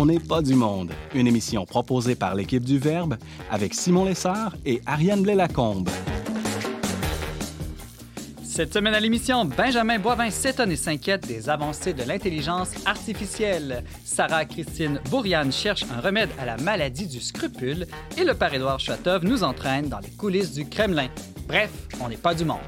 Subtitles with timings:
[0.00, 3.16] On n'est pas du monde, une émission proposée par l'équipe du Verbe
[3.50, 5.88] avec Simon Lessard et Ariane Blais-Lacombe.
[8.44, 13.82] Cette semaine à l'émission, Benjamin Boivin s'étonne et s'inquiète des avancées de l'intelligence artificielle.
[14.04, 18.78] Sarah Christine Bourriane cherche un remède à la maladie du scrupule et le père Édouard
[18.78, 21.08] Chatov nous entraîne dans les coulisses du Kremlin.
[21.48, 22.58] Bref, on n'est pas du monde.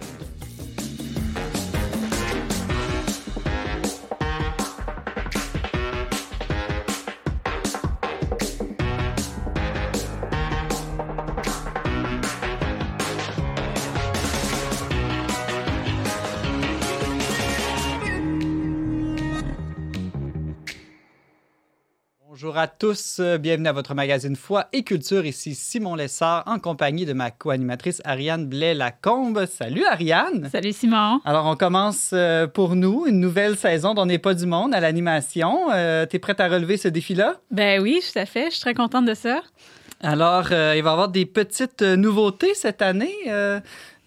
[22.61, 25.25] À tous, euh, bienvenue à votre magazine Foi et Culture.
[25.25, 29.47] Ici Simon Lessard en compagnie de ma co-animatrice Ariane Blais-Lacombe.
[29.47, 30.51] Salut Ariane!
[30.52, 31.23] Salut Simon!
[31.25, 34.80] Alors on commence euh, pour nous une nouvelle saison d'On n'est pas du monde à
[34.80, 35.71] l'animation.
[35.73, 37.37] Euh, T'es prête à relever ce défi-là?
[37.51, 38.51] Ben oui, tout à fait.
[38.51, 39.41] Je suis très contente de ça.
[40.02, 43.15] Alors, euh, il va y avoir des petites nouveautés cette année.
[43.29, 43.61] Euh,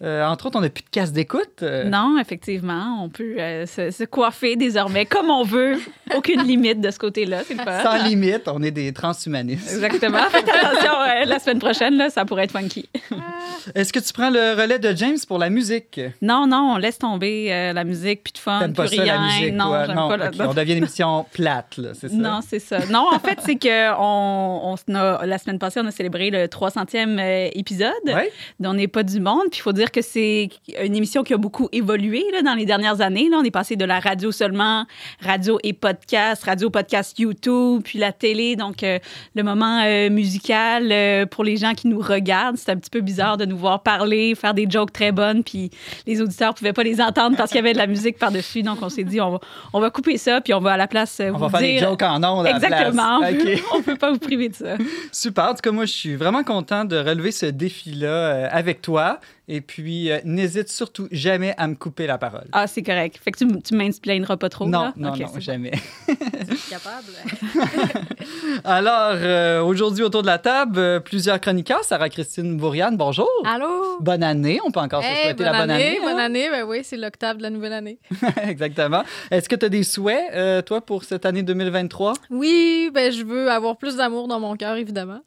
[0.04, 1.62] euh, entre autres, on n'a plus de casse d'écoute.
[1.64, 5.80] Euh, Non, effectivement, on peut euh, se, se coiffer désormais comme on veut.
[6.16, 7.82] Aucune limite de ce côté-là, c'est fun.
[7.84, 9.72] Sans limite, on est des transhumanistes.
[9.73, 10.20] Exactement.
[10.30, 10.92] Faites attention,
[11.26, 12.90] la semaine prochaine, là, ça pourrait être funky.
[13.76, 16.00] Est-ce que tu prends le relais de James pour la musique?
[16.22, 19.16] Non, non, on laisse tomber la musique, plus de fun, T'aimes pas plus ça, rien.
[19.16, 19.54] la musique?
[19.54, 20.50] non, j'aime pas la...
[20.50, 22.16] On devient une émission plate, là, c'est ça?
[22.16, 22.80] Non, c'est ça.
[22.88, 26.45] Non, en fait, c'est que on, on a- la semaine passée, on a célébré le
[26.48, 27.92] 300e euh, épisode.
[28.06, 28.32] Ouais?
[28.64, 29.44] On n'est pas du monde.
[29.52, 30.49] Puis il faut dire que c'est
[30.83, 33.30] une émission qui a beaucoup évolué là, dans les dernières années.
[33.30, 33.38] Là.
[33.39, 34.86] On est passé de la radio seulement,
[35.22, 38.55] radio et podcast, radio, podcast, YouTube, puis la télé.
[38.55, 38.99] Donc, euh,
[39.36, 43.02] le moment euh, musical euh, pour les gens qui nous regardent, c'est un petit peu
[43.02, 45.69] bizarre de nous voir parler, faire des jokes très bonnes, puis
[46.08, 48.64] les auditeurs pouvaient pas les entendre parce qu'il y avait de la musique par-dessus.
[48.64, 49.39] Donc, on s'est dit, on va,
[49.71, 51.77] on va couper ça, puis on va à la place On vous va faire des
[51.77, 51.89] dire...
[51.89, 52.71] jokes en ondes à la place.
[52.71, 53.20] Exactement.
[53.21, 53.77] On.
[53.77, 54.76] On peut pas vous priver de ça.
[55.11, 55.49] Super.
[55.49, 59.20] En tout cas, moi, je suis vraiment content de relever ce défi-là avec toi.
[59.49, 62.45] Et puis, euh, n'hésite surtout jamais à me couper la parole.
[62.54, 63.20] Ah, c'est correct.
[63.21, 64.65] Fait que tu, tu m'explaineras pas trop.
[64.67, 64.93] non, là?
[64.95, 65.39] non, Ok, non, c'est bon.
[65.42, 65.71] jamais.
[66.70, 67.11] capable.
[68.64, 71.83] Alors, euh, aujourd'hui, autour de la table, euh, plusieurs chroniqueurs.
[71.83, 73.30] Sarah-Christine Bourriane, bonjour.
[73.45, 73.98] Allô?
[73.99, 74.59] Bonne année.
[74.65, 75.99] On peut encore se souhaiter bonne la bonne année, année.
[76.02, 76.26] bonne hein?
[76.26, 76.49] année.
[76.49, 77.99] Ben oui, c'est l'octave de la nouvelle année.
[78.48, 79.03] Exactement.
[79.32, 82.14] Est-ce que tu as des souhaits, euh, toi, pour cette année 2023?
[82.30, 85.20] Oui, ben je veux avoir plus d'amour dans mon cœur, évidemment.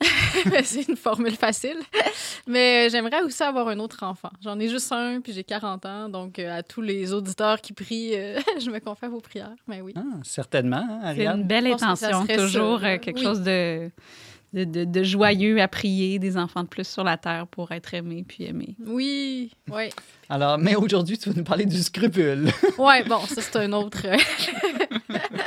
[0.65, 1.76] c'est une formule facile.
[2.47, 4.03] Mais j'aimerais aussi avoir un autre
[4.43, 6.09] J'en ai juste un, puis j'ai 40 ans.
[6.09, 9.55] Donc, euh, à tous les auditeurs qui prient, euh, je me confie à vos prières.
[9.67, 9.93] Ben oui.
[9.97, 12.27] Ah, certainement, hein, C'est une belle intention.
[12.27, 13.22] Toujours ça, euh, quelque Oui.
[13.25, 13.91] chose de,
[14.53, 17.93] de, de- de joyeux à prier, des enfants de plus sur la terre pour être
[17.94, 18.77] aimés puis aimés.
[18.87, 19.91] Oui, oui.
[20.28, 22.49] Alors, mais aujourd'hui, tu vas nous parler du scrupule.
[22.78, 23.99] Ouais, bon, ça, c'est un autre,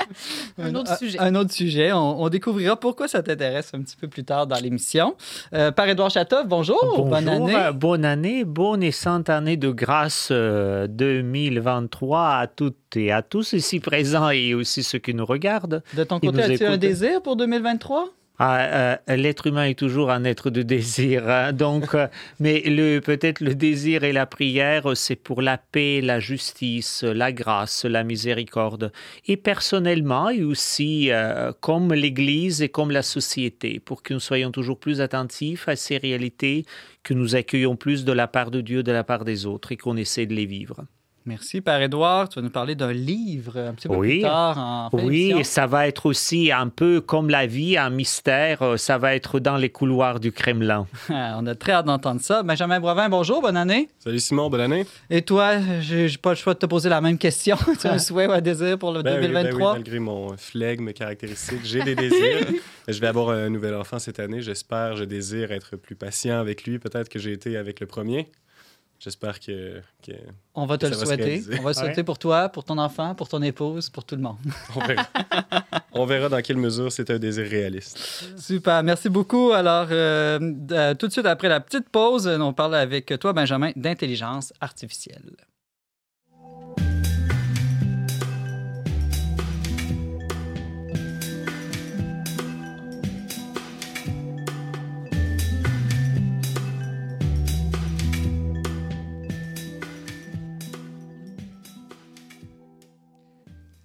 [0.58, 1.20] un autre sujet.
[1.20, 1.92] Un autre sujet.
[1.92, 5.16] On, on découvrira pourquoi ça t'intéresse un petit peu plus tard dans l'émission.
[5.54, 6.78] Euh, par Édouard Chatov, bonjour.
[6.84, 7.56] Bonjour, Bonne année.
[7.56, 13.22] euh, bonne année, bonne et sainte année de grâce euh, 2023 à toutes et à
[13.22, 15.84] tous ici présents et aussi ceux qui nous regardent.
[15.96, 18.10] De ton côté, as-tu un désir pour 2023?
[18.42, 21.52] Ah, euh, L'être humain est toujours un être de désir, hein.
[21.52, 22.08] donc, euh,
[22.40, 22.62] mais
[23.02, 28.06] peut-être le désir et la prière, c'est pour la paix, la justice, la grâce, la
[28.06, 28.94] miséricorde,
[29.28, 34.52] et personnellement et aussi euh, comme l'Église et comme la société, pour que nous soyons
[34.52, 36.66] toujours plus attentifs à ces réalités,
[37.04, 39.78] que nous accueillons plus de la part de Dieu, de la part des autres, et
[39.78, 40.86] qu'on essaie de les vivre.
[41.26, 42.30] Merci, Père Édouard.
[42.30, 44.10] Tu vas nous parler d'un livre un petit peu Oui.
[44.20, 47.78] plus tard en fin Oui, et ça va être aussi un peu comme la vie,
[47.78, 48.62] un mystère.
[48.64, 50.88] euh, Ça va être dans les couloirs du Kremlin.
[51.10, 52.42] On a très hâte d'entendre ça.
[52.42, 53.90] Benjamin Boivin, bonjour, bonne année.
[54.00, 54.86] Salut Simon, bonne année.
[55.10, 57.58] Et toi, j'ai pas le choix de te poser la même question.
[57.80, 59.74] tu as un souhait ou un désir pour le Ben oui, ben oui, 2023?
[59.74, 62.48] malgré mon flegme caractéristique, j'ai des désirs.
[62.88, 64.42] je vais avoir un nouvel enfant cette année.
[64.42, 68.28] J'espère, je désire être plus patient avec lui, peut-être que j'ai été avec le premier.
[69.00, 70.12] J'espère que, que-
[70.56, 71.44] On va te Ça le va souhaiter.
[71.60, 72.04] On va le souhaiter Ouais.
[72.04, 74.38] pour toi, pour ton enfant, pour ton épouse, pour tout le monde.
[74.76, 75.08] on verra.
[75.94, 77.98] on verra dans quelle mesure c'est un désir réaliste.
[78.38, 79.52] Super, merci beaucoup.
[79.54, 80.38] Alors, euh,
[80.72, 85.32] euh, tout de suite après la petite pause, on parle avec toi, Benjamin, d'intelligence artificielle.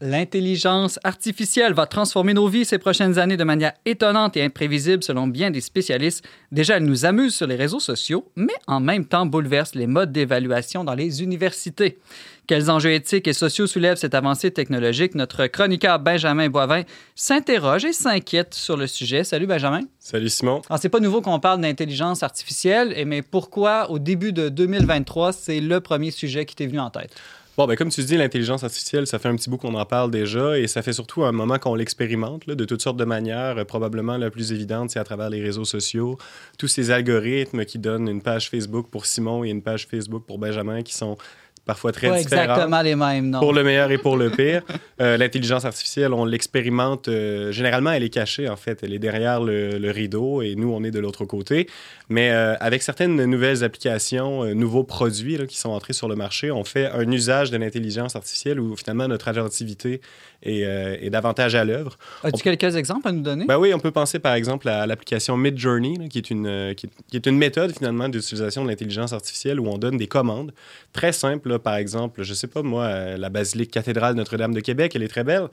[0.07, 5.27] L'intelligence artificielle va transformer nos vies ces prochaines années de manière étonnante et imprévisible selon
[5.27, 6.23] bien des spécialistes.
[6.53, 10.13] Déjà, elle nous amuse sur les réseaux sociaux, mais en même temps bouleverse les modes
[10.13, 11.97] d'évaluation dans les universités.
[12.47, 15.15] Quels enjeux éthiques et sociaux soulève cette avancée technologique?
[15.15, 16.83] Notre chroniqueur Benjamin Boivin
[17.15, 19.25] s'interroge et s'inquiète sur le sujet.
[19.25, 19.81] Salut Benjamin.
[19.99, 20.61] Salut Simon.
[20.69, 25.61] Alors, c'est pas nouveau qu'on parle d'intelligence artificielle, mais pourquoi au début de 2023, c'est
[25.61, 27.15] le premier sujet qui t'est venu en tête?
[27.57, 30.11] Bon, ben, comme tu dis, l'intelligence artificielle, ça fait un petit bout qu'on en parle
[30.11, 33.59] déjà et ça fait surtout un moment qu'on l'expérimente là, de toutes sortes de manières.
[33.59, 36.19] Euh, probablement la plus évidente, c'est à travers les réseaux sociaux.
[36.59, 40.39] Tous ces algorithmes qui donnent une page Facebook pour Simon et une page Facebook pour
[40.39, 41.17] Benjamin qui sont
[41.65, 42.45] parfois très Pas différentes.
[42.51, 43.41] exactement les mêmes, non.
[43.41, 44.63] Pour le meilleur et pour le pire.
[45.01, 47.09] Euh, L'intelligence artificielle, on l'expérimente.
[47.09, 48.81] euh, généralement, elle est cachée, en fait.
[48.83, 51.69] Elle est derrière le, le rideau et nous, on est de l'autre côté.
[52.09, 56.51] Mais euh, avec certaines nouvelles applications, nouveaux produits là, qui sont entrés sur le marché,
[56.51, 60.01] on fait un usage de l'intelligence artificielle où finalement notre attentivité
[60.45, 61.97] est, euh, est davantage à l'œuvre.
[62.23, 63.47] As-tu quelques exemples à nous donner?
[63.47, 66.75] Ben oui, on peut penser par exemple à l'application Midjourney, là, qui, est une, euh,
[66.75, 70.07] qui, est, qui est une méthode finalement d'utilisation de l'intelligence artificielle où on donne des
[70.07, 70.53] commandes
[70.93, 71.49] très simples.
[71.49, 71.59] là.
[71.59, 75.09] par exemple, je sais pas moi, euh, la basilique cathédrale Notre-Dame de Québec, elle est
[75.09, 75.49] très belle.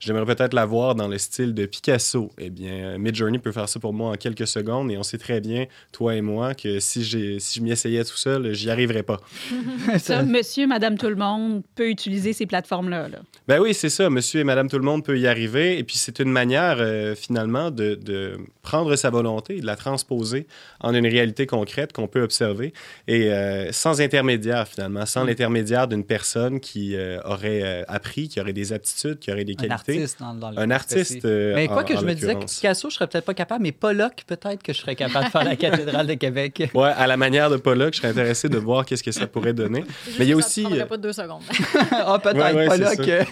[0.00, 2.30] J'aimerais peut-être la voir dans le style de Picasso.
[2.38, 5.18] Eh bien, euh, Midjourney peut faire ça pour moi en quelques secondes et on sait
[5.18, 9.02] très bien, toi et moi, que si, si je m'y essayais tout seul, j'y arriverais
[9.02, 9.20] pas.
[9.98, 13.08] Ça, monsieur, madame, tout le monde peut utiliser ces plateformes-là.
[13.08, 13.18] là.
[13.48, 14.10] Ben oui, c'est ça.
[14.10, 15.78] Monsieur et Madame tout le monde peut y arriver.
[15.78, 19.76] Et puis, c'est une manière, euh, finalement, de, de prendre sa volonté et de la
[19.76, 20.46] transposer
[20.80, 22.72] en une réalité concrète qu'on peut observer.
[23.06, 28.52] Et euh, sans intermédiaire, finalement, sans l'intermédiaire d'une personne qui euh, aurait appris, qui aurait
[28.52, 29.85] des aptitudes, qui aurait des qualités.
[29.88, 31.24] Artiste dans, dans le Un artiste.
[31.24, 32.44] euh, Mais en- quoi que en je me disais que.
[32.44, 35.44] Picasso, je serais peut-être pas capable, mais Pollock, peut-être que je serais capable de faire
[35.44, 36.70] la cathédrale de Québec.
[36.74, 39.52] Ouais, à la manière de Pollock, je serais intéressé de voir qu'est-ce que ça pourrait
[39.52, 39.84] donner.
[40.06, 41.42] Juste Mais il y a que ça aussi, prendrait euh, pas deux secondes.
[41.90, 43.28] Ah, peut-être Ouais, ouais, Pollock.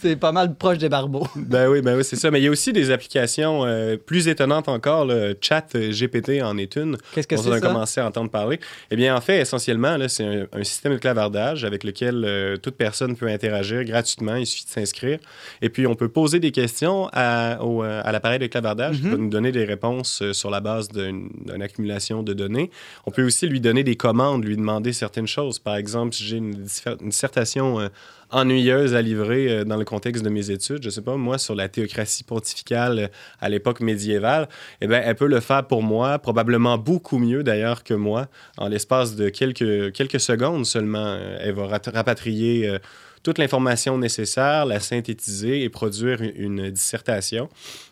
[0.00, 1.26] c'est pas mal proche des barbeaux.
[1.36, 2.30] Ben oui, ben oui, c'est ça.
[2.30, 5.04] Mais il y a aussi des applications euh, plus étonnantes encore.
[5.04, 6.96] Le chat GPT en est une.
[7.14, 7.66] Qu'est-ce que c'est on a ça?
[7.66, 8.58] commencé à entendre parler.
[8.90, 12.76] Eh bien, en fait, essentiellement, c'est un, un système de clavardage avec lequel euh, toute
[12.76, 14.36] personne peut interagir gratuitement.
[14.36, 15.18] Il suffit de s'inscrire.
[15.64, 19.06] Et puis, on peut poser des questions à, au, euh, à l'appareil de clavardage qui
[19.06, 19.10] Mhm.
[19.12, 21.30] va nous donner des réponses euh, sur la base d'une
[21.62, 22.70] accumulation de données.
[23.06, 25.58] On peut aussi lui donner des commandes, lui demander certaines choses.
[25.58, 26.66] Par exemple, si j'ai une,
[27.00, 27.88] dissertation euh,
[28.30, 31.54] ennuyeuse à livrer euh, dans le contexte de mes études, je sais pas, moi, sur
[31.54, 33.08] la théocratie pontificale euh,
[33.40, 34.50] à l'époque médiévale,
[34.82, 38.26] eh bien, elle peut le faire pour moi, probablement beaucoup mieux d'ailleurs que moi.
[38.58, 42.78] En l'espace de quelques, quelques secondes seulement, elle va rapatrier
[43.24, 47.48] toute l'information nécessaire, la synthétiser et produire une, dissertation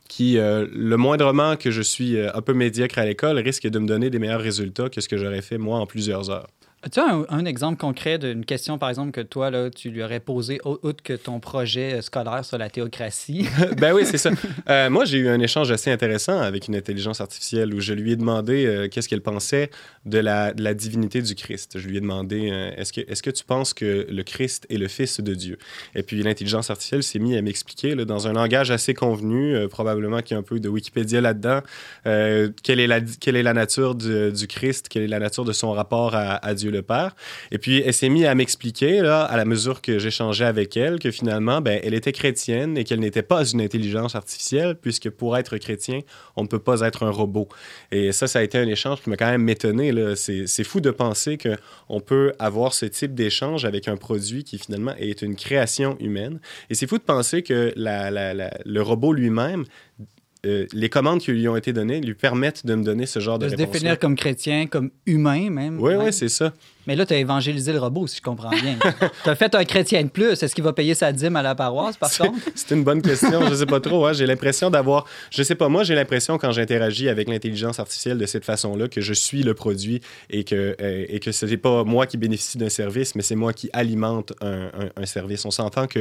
[0.09, 3.79] qui, euh, le moindrement que je suis euh, un peu médiocre à l'école, risque de
[3.79, 6.49] me donner des meilleurs résultats que ce que j'aurais fait moi en plusieurs heures.
[6.85, 10.19] As-tu un, un exemple concret d'une question, par exemple, que toi, là, tu lui aurais
[10.19, 13.47] posée, au- outre que ton projet euh, scolaire sur la théocratie?
[13.79, 14.31] ben oui, c'est ça.
[14.69, 18.11] Euh, moi, j'ai eu un échange assez intéressant avec une intelligence artificielle où je lui
[18.11, 19.71] ai demandé euh, qu'est-ce qu'elle pensait
[20.07, 21.79] de la, divinité du Christ.
[21.79, 22.47] Je lui ai demandé
[22.77, 25.59] est-ce que, est que tu penses que le Christ est le Fils de Dieu?
[25.95, 30.35] Et puis l'intelligence artificielle s'est mise à m'expliquer dans un langage assez convenu, probablement qu'il
[30.35, 31.61] y a un peu de Wikipédia là-dedans,
[32.05, 32.87] quelle, est
[33.43, 36.72] la, nature du, du Christ, quelle est la nature de son rapport à, à Dieu
[36.81, 37.15] Père.
[37.51, 40.99] Et puis elle s'est mise à m'expliquer, là, à la mesure que j'échangeais avec elle,
[40.99, 45.37] que finalement, ben, elle était chrétienne et qu'elle n'était pas une intelligence artificielle, puisque pour
[45.37, 46.01] être chrétien,
[46.37, 47.49] on ne peut pas être un robot.
[47.91, 49.93] Et ça, ça a été un échange qui m'a quand même étonné.
[50.17, 54.95] C'est fou de penser qu'on peut avoir ce type d'échange avec un produit qui finalement
[54.99, 56.41] est une création humaine.
[56.71, 59.65] Et c'est fou de penser que le robot lui-même,
[60.45, 63.39] euh, les commandes qui lui ont été données lui permettent de me donner ce genre
[63.39, 63.73] de, de se réponse.
[63.73, 65.81] définir comme chrétien, comme humain même.
[65.81, 66.53] Oui, oui, c'est ça.
[66.87, 68.77] Mais là, tu as évangélisé le robot, si je comprends bien.
[69.25, 70.43] tu as fait un chrétien de plus.
[70.43, 72.39] Est-ce qu'il va payer sa dîme à la paroisse, par contre?
[72.55, 73.49] C'est une bonne question.
[73.49, 74.07] Je sais pas trop.
[74.07, 74.13] hein.
[74.13, 75.07] J'ai l'impression d'avoir.
[75.31, 75.69] Je sais pas.
[75.69, 79.55] Moi, j'ai l'impression quand j'interagis avec l'intelligence artificielle de cette façon-là que je suis le
[79.55, 83.23] produit et que euh, et que ce n'est pas moi qui bénéficie d'un service, mais
[83.23, 85.45] c'est moi qui alimente un, un- un service.
[85.45, 86.01] On s'entend que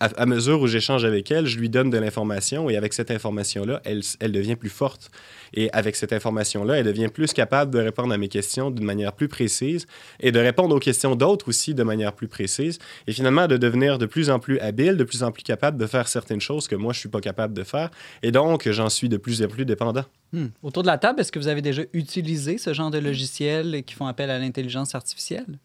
[0.00, 3.10] à, à mesure où j'échange avec elle, je lui donne de l'information et avec cette
[3.10, 5.10] information-là, elle, elle devient plus forte.
[5.56, 9.12] Et avec cette information-là, elle devient plus capable de répondre à mes questions d'une manière
[9.12, 9.86] plus précise
[10.20, 12.78] et de répondre aux questions d'autres aussi de manière plus précise.
[13.06, 15.86] Et finalement, de devenir de plus en plus habile, de plus en plus capable de
[15.86, 17.90] faire certaines choses que moi, je suis pas capable de faire.
[18.22, 20.04] Et donc, j'en suis de plus en plus dépendant.
[20.32, 20.46] Hmm.
[20.62, 23.94] Autour de la table, est-ce que vous avez déjà utilisé ce genre de logiciels qui
[23.94, 25.58] font appel à l'intelligence artificielle?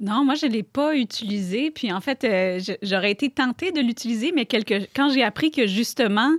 [0.00, 1.72] Non, moi, je ne l'ai pas utilisé.
[1.72, 4.86] Puis en fait, euh, j'aurais été tentée de l'utiliser, mais quelque...
[4.94, 6.30] quand j'ai appris que justement,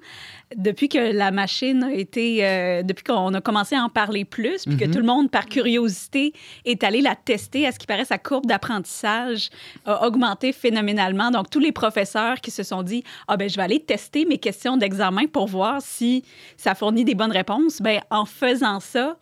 [0.56, 2.46] depuis que la machine a été.
[2.46, 4.92] euh, depuis qu'on a commencé à en parler plus, puis que Mhm.
[4.92, 6.32] tout le monde, par curiosité,
[6.64, 9.50] est allé la tester, à ce qui paraît, sa courbe d'apprentissage
[9.86, 11.30] a augmenté phénoménalement.
[11.30, 14.38] Donc, tous les professeurs qui se sont dit Ah, ben, je vais aller tester mes
[14.38, 16.24] questions d'examen pour voir si
[16.56, 17.82] ça fournit des bonnes réponses.
[17.82, 19.18] Ben, en faisant ça,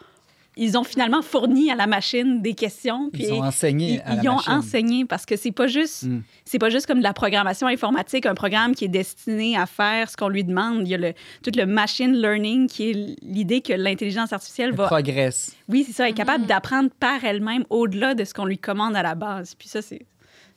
[0.57, 3.09] ils ont finalement fourni à la machine des questions.
[3.13, 4.53] Puis Ils ont enseigné ils, à la ils ont machine.
[4.53, 6.21] enseigné parce que c'est pas juste Mm.
[6.45, 10.09] c'est pas juste comme de la programmation informatique, un programme qui est destiné à faire
[10.09, 10.87] ce qu'on lui demande.
[10.87, 14.75] Il y a le, tout le machine learning qui est l'idée que l'intelligence artificielle Elle
[14.75, 15.55] va progresse.
[15.69, 19.03] oui, c'est ça, est capable d'apprendre par elle-même au-delà de ce qu'on lui commande à
[19.03, 19.53] la base.
[19.55, 20.05] Puis ça c'est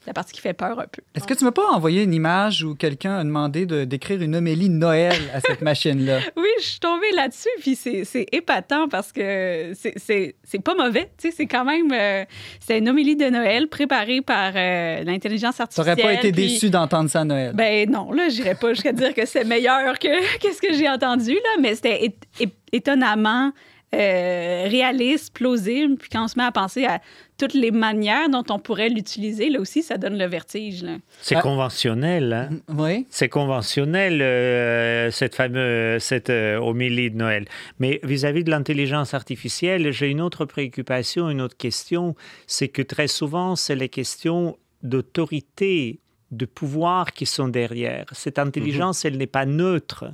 [0.07, 1.03] la partie qui fait peur un peu.
[1.15, 4.35] Est-ce que tu m'as pas envoyé une image où quelqu'un a demandé de d'écrire une
[4.35, 6.21] homélie de Noël à cette machine-là?
[6.37, 10.75] Oui, je suis tombée là-dessus, puis c'est c'est épatant parce que c'est- c'est c'est pas
[10.75, 11.11] mauvais.
[11.19, 11.93] Tu sais, c'est quand même.
[11.93, 12.25] euh,
[12.61, 15.97] c'est une homélie de Noël préparée par euh, l'intelligence Tu artificielle.
[15.97, 17.53] n'aurais pas été puis- déçu d'entendre ça à Noël.
[17.55, 21.35] Ben non, là, j'irais pas jusqu'à dire que c'est meilleur que qu'est-ce que j'ai entendu,
[21.35, 23.53] là, mais c'était é- é- étonnamment
[23.95, 25.97] euh, réaliste, plausible.
[25.97, 27.01] Puis quand on se met à penser à
[27.39, 30.83] toutes les manières dont on pourrait l'utiliser, là aussi, ça donne le vertige.
[30.85, 30.99] Là.
[31.21, 31.41] C'est Ah.
[31.41, 32.57] conventionnel, hein?
[32.69, 33.07] oui.
[33.11, 37.47] C'est conventionnel, euh, cette fameuse cette, euh, homélie de Noël.
[37.79, 42.15] Mais vis-à-vis de l'intelligence artificielle, j'ai une autre préoccupation, une autre question.
[42.47, 45.99] C'est que très souvent, c'est les questions d'autorité,
[46.31, 48.07] de pouvoir qui sont derrière.
[48.13, 50.05] Cette intelligence, elle n'est pas neutre.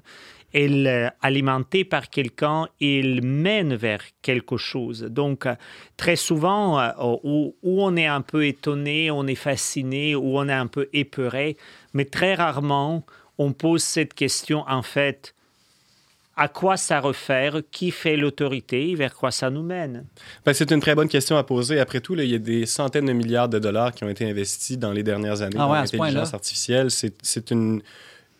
[0.59, 5.03] Elle est alimentée par quelqu'un elle mène vers quelque chose.
[5.03, 5.55] Donc, euh,
[5.99, 6.91] très souvent, euh,
[7.25, 10.89] où, où on est un peu étonné, on est fasciné, où on est un peu
[10.95, 11.59] épeuré,
[11.93, 13.05] mais très rarement,
[13.37, 15.35] on pose cette question, en fait,
[16.37, 20.05] à quoi ça réfère, qui fait l'autorité, vers quoi ça nous mène?
[20.45, 21.81] Ben, c'est une très bonne question à poser.
[21.81, 24.29] Après tout, là, il y a des centaines de milliards de dollars qui ont été
[24.29, 26.91] investis dans les dernières années Ah dans ouais, l'intelligence artificielle.
[26.91, 27.83] C'est une,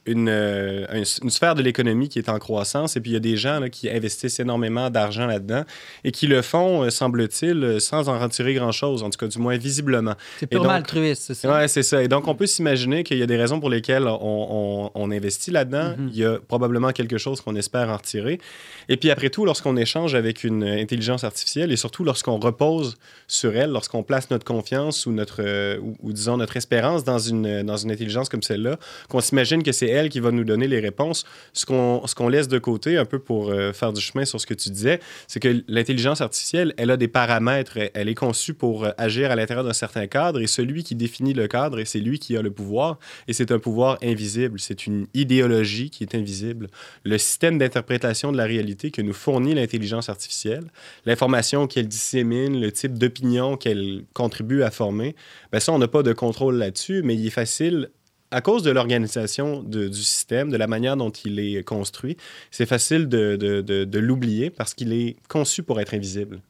[0.07, 2.97] une, euh, une, une sphère de l'économie qui est en croissance.
[2.97, 5.65] Et puis, il y a des gens là, qui investissent énormément d'argent là-dedans
[6.05, 9.39] et qui le font, euh, semble-t-il, euh, sans en retirer grand-chose, en tout cas, du
[9.39, 10.15] moins visiblement.
[10.39, 11.53] C'est purement altruiste, c'est ça?
[11.53, 12.03] Ouais, c'est ça.
[12.03, 15.11] Et donc, on peut s'imaginer qu'il y a des raisons pour lesquelles on, on- on
[15.11, 15.95] investit là-dedans.
[15.99, 16.11] Mhm.
[16.13, 18.41] Il y a probablement quelque chose qu'on espère en retirer.
[18.89, 22.97] Et puis, après tout, lorsqu'on échange avec une intelligence artificielle et surtout lorsqu'on repose
[23.27, 25.43] sur elle, lorsqu'on place notre confiance ou, notre,
[25.79, 28.77] ou, ou, disons, notre espérance dans une, dans une intelligence comme celle-là,
[29.09, 32.59] qu'on s'imagine que c'est elle qui va nous donner les réponses, ce qu'on laisse de
[32.59, 35.63] côté, un peu pour euh, faire du chemin sur ce que tu disais, c'est que
[35.69, 37.79] l'intelligence artificielle, elle a des paramètres.
[37.95, 41.35] Elle- est conçue pour euh, agir à l'intérieur d'un certain cadre et celui qui définit
[41.35, 42.99] le cadre, c'est lui qui a le pouvoir.
[43.29, 44.61] Et c'est un pouvoir invisible.
[44.61, 46.69] C'est une idéologie qui est invisible.
[47.05, 50.65] Le système d'interprétation de la réalité que nous fournit l'intelligence artificielle,
[51.05, 55.17] l'information qu'elle dissémine, le type d'opinion qu'elle contribue à former,
[55.53, 57.91] ben ça, on n'a pas de contrôle là-dessus, mais il est facile
[58.31, 62.17] à cause de l'organisation du système, de la manière dont il est construit,
[62.51, 66.41] c'est facile de, l'oublier parce qu'il est conçu pour être invisible.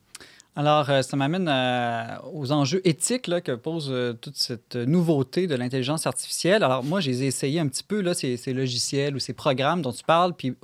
[0.59, 5.55] Alors, euh, ça m'amène euh, aux enjeux éthiques que pose euh, toute cette nouveauté de
[5.55, 6.65] l'intelligence artificielle.
[6.65, 9.93] Alors, moi, j'ai essayé un petit peu là, ces, ces logiciels ou ces programmes dont
[9.93, 10.57] tu parles, puis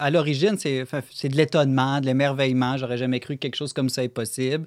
[0.00, 2.76] à l'origine, c'est de l'étonnement, de l'émerveillement.
[2.76, 4.66] J'aurais jamais cru que quelque chose comme ça est possible.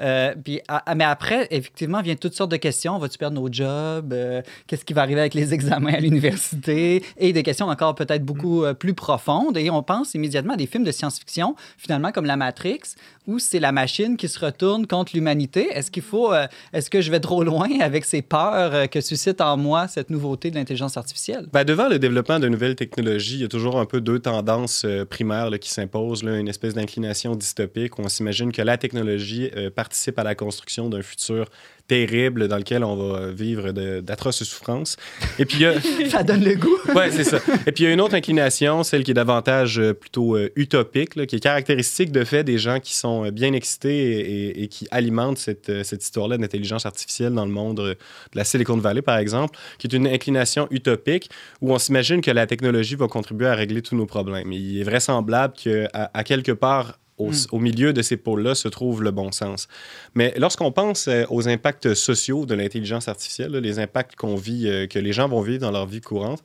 [0.00, 2.98] Euh, puis, à- à- mais après, effectivement, viennent toutes sortes de questions.
[2.98, 4.12] Vas-tu perdre nos jobs?
[4.12, 7.02] Euh, Qu'est-ce qui va arriver avec les examens à l'université?
[7.18, 9.56] Et des questions encore peut-être beaucoup euh, plus profondes.
[9.56, 12.80] Et on pense immédiatement à des films de science-fiction, finalement, comme La Matrix,
[13.26, 15.68] où c'est la machine qui se retourne contre l'humanité.
[15.72, 16.32] Est-ce qu'il faut...
[16.32, 19.86] euh, Est-ce que je vais trop loin avec ces peurs euh, que suscite en moi
[19.88, 21.46] cette nouveauté de l'intelligence artificielle?
[21.52, 24.71] Ben, devant le développement de nouvelles technologies, il y a toujours un peu deux tendances
[24.84, 26.22] euh, primaires là, qui s'imposent.
[26.22, 26.38] là.
[26.38, 30.88] Une espèce d'inclination dystopique où on s'imagine que la technologie euh, participe à la construction
[30.88, 31.46] d'un futur
[31.92, 33.70] terrible dans lequel on va vivre
[34.00, 34.96] d'atroces souffrances.
[35.38, 35.74] Et puis, a...
[36.08, 36.78] Ça donne le goût.
[36.94, 37.38] Ouais, c'est ça.
[37.66, 40.50] Et puis, il y a une autre inclination, celle qui est davantage euh, plutôt euh,
[40.56, 44.20] utopique, là, qui est caractéristique de fait des gens qui sont euh, bien excités et,
[44.48, 47.96] et- et qui alimentent cette, cette histoire-là d'intelligence artificielle dans le monde de
[48.34, 51.28] la Silicon Valley, par exemple, qui est une inclination utopique
[51.60, 54.50] où on s'imagine que la technologie va contribuer à régler tous nos problèmes.
[54.52, 57.46] Et il est vraisemblable qu'à à quelque part, au, Mm.
[57.52, 59.68] au milieu de ces pôles-là se trouve le bon sens.
[60.14, 64.86] Mais lorsqu'on pense euh, aux impacts sociaux de l'intelligence artificielle, les impacts qu'on vit, euh,
[64.86, 66.42] que les gens vont vivre dans leur vie courante,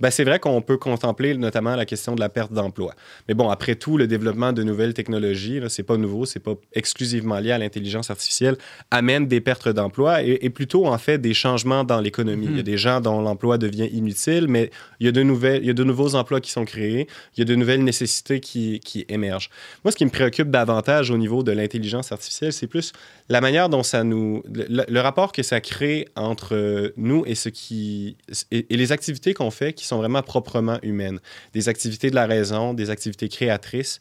[0.00, 2.94] ben, c'est vrai qu'on peut contempler notamment la question de la perte d'emploi.
[3.28, 6.54] Mais bon, après tout, le développement de nouvelles technologies, ce n'est pas nouveau, c'est pas
[6.72, 8.56] exclusivement lié à l'intelligence artificielle,
[8.90, 12.46] amène des pertes d'emploi et, plutôt en fait des changements dans l'économie.
[12.46, 12.62] Il y a mhm.
[12.62, 14.70] des gens dont l'emploi devient inutile, mais
[15.00, 17.40] il y, a de nouvelles, il y a de nouveaux emplois qui sont créés, il
[17.40, 19.50] y a de nouvelles nécessités qui, qui émergent.
[19.84, 22.92] Moi, ce qui me préoccupe davantage au niveau de l'intelligence artificielle, c'est plus
[23.28, 24.42] la manière dont ça nous...
[24.48, 28.16] Le, rapport que ça crée entre nous et ce qui...
[28.50, 31.20] et les activités qu'on fait qui sont vraiment proprement humaines.
[31.52, 33.98] Des activités de la raison, des activités créatrices.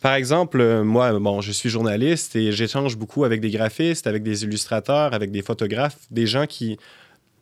[0.00, 4.22] Par exemple, euh, moi, bon, je suis journaliste et j'échange beaucoup avec des graphistes, avec
[4.22, 6.78] des illustrateurs, avec des photographes, des gens qui,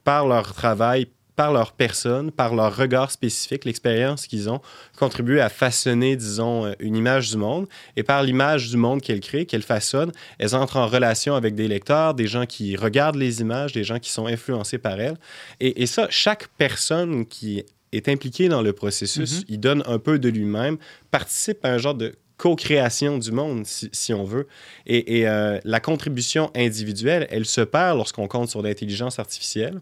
[0.05, 4.61] par leur travail, par leur personne, par leur regard spécifique, l'expérience qu'ils ont,
[4.99, 7.69] contribuent à façonner, disons, euh, une image du monde.
[7.97, 11.69] Et par l'image du monde qu'elles créent, qu'elles façonnent, elles entrent en relation avec des
[11.69, 15.19] lecteurs, des gens qui regardent les images, des gens qui sont influencés par elles.
[15.61, 17.65] Et, et ça, chaque personne qui
[17.97, 19.45] est impliquée dans le processus, mm-hmm.
[19.49, 20.79] il donne un peu de lui-même,
[21.11, 24.47] participe à un genre de co-création du monde, si, on veut.
[24.87, 29.81] Et, euh, la contribution individuelle, elle se perd lorsqu'on compte sur l'intelligence artificielle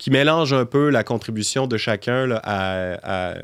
[0.00, 3.34] qui mélange un peu la contribution de chacun à,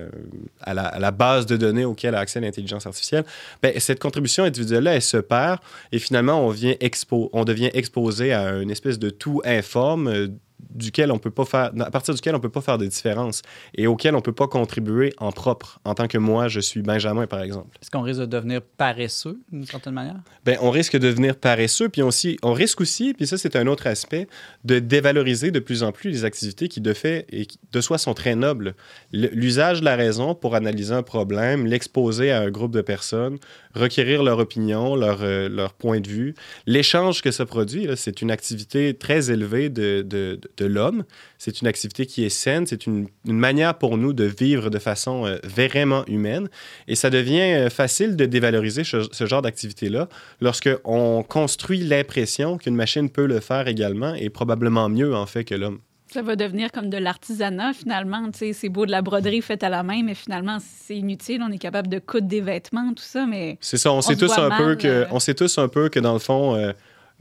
[0.62, 3.26] à, la, base de données auquel a accès l'intelligence artificielle,
[3.62, 5.58] ben, cette contribution individuelle-là, elle se perd
[5.92, 10.28] et finalement, on, vient expo on devient exposé à une espèce de tout informe euh,
[10.70, 13.42] duquel on peut pas faire, à partir duquel on peut pas faire de différence
[13.74, 17.26] et auquel on peut pas contribuer en propre, en tant que moi, je suis Benjamin,
[17.26, 17.76] par exemple.
[17.80, 20.16] Est-ce qu'on risque de devenir paresseux, d'une certaine manière?
[20.44, 23.66] Ben, on risque de devenir paresseux, puis aussi, on risque aussi, puis ça, c'est un
[23.66, 24.28] autre aspect,
[24.64, 28.14] de dévaloriser de plus en plus les activités qui, de fait et de soi, sont
[28.14, 28.74] très nobles.
[29.12, 33.38] L'usage de la raison pour analyser un problème, l'exposer à un groupe de personnes,
[33.74, 36.34] requérir leur opinion, leur, euh, leur point de vue,
[36.66, 41.04] l'échange que ça produit, c'est une activité très élevée de, de de l'homme.
[41.38, 45.26] C'est une activité qui est saine, c'est une, manière pour nous de vivre de façon
[45.26, 46.48] euh, vraiment humaine.
[46.88, 50.08] Et ça devient euh, facile de dévaloriser ce, genre d'activité-là
[50.40, 55.54] lorsqu'on construit l'impression qu'une machine peut le faire également et probablement mieux en fait que
[55.54, 55.80] l'homme.
[56.12, 58.30] Ça va devenir comme de l'artisanat finalement.
[58.32, 61.42] C'est beau de la broderie faite à la main, mais finalement, c'est inutile.
[61.42, 63.58] On est capable de coudre des vêtements, tout ça, mais.
[63.60, 63.92] C'est ça.
[63.92, 65.04] On, sait tous un peu que, euh.
[65.10, 66.72] on sait tous un peu que dans le fond,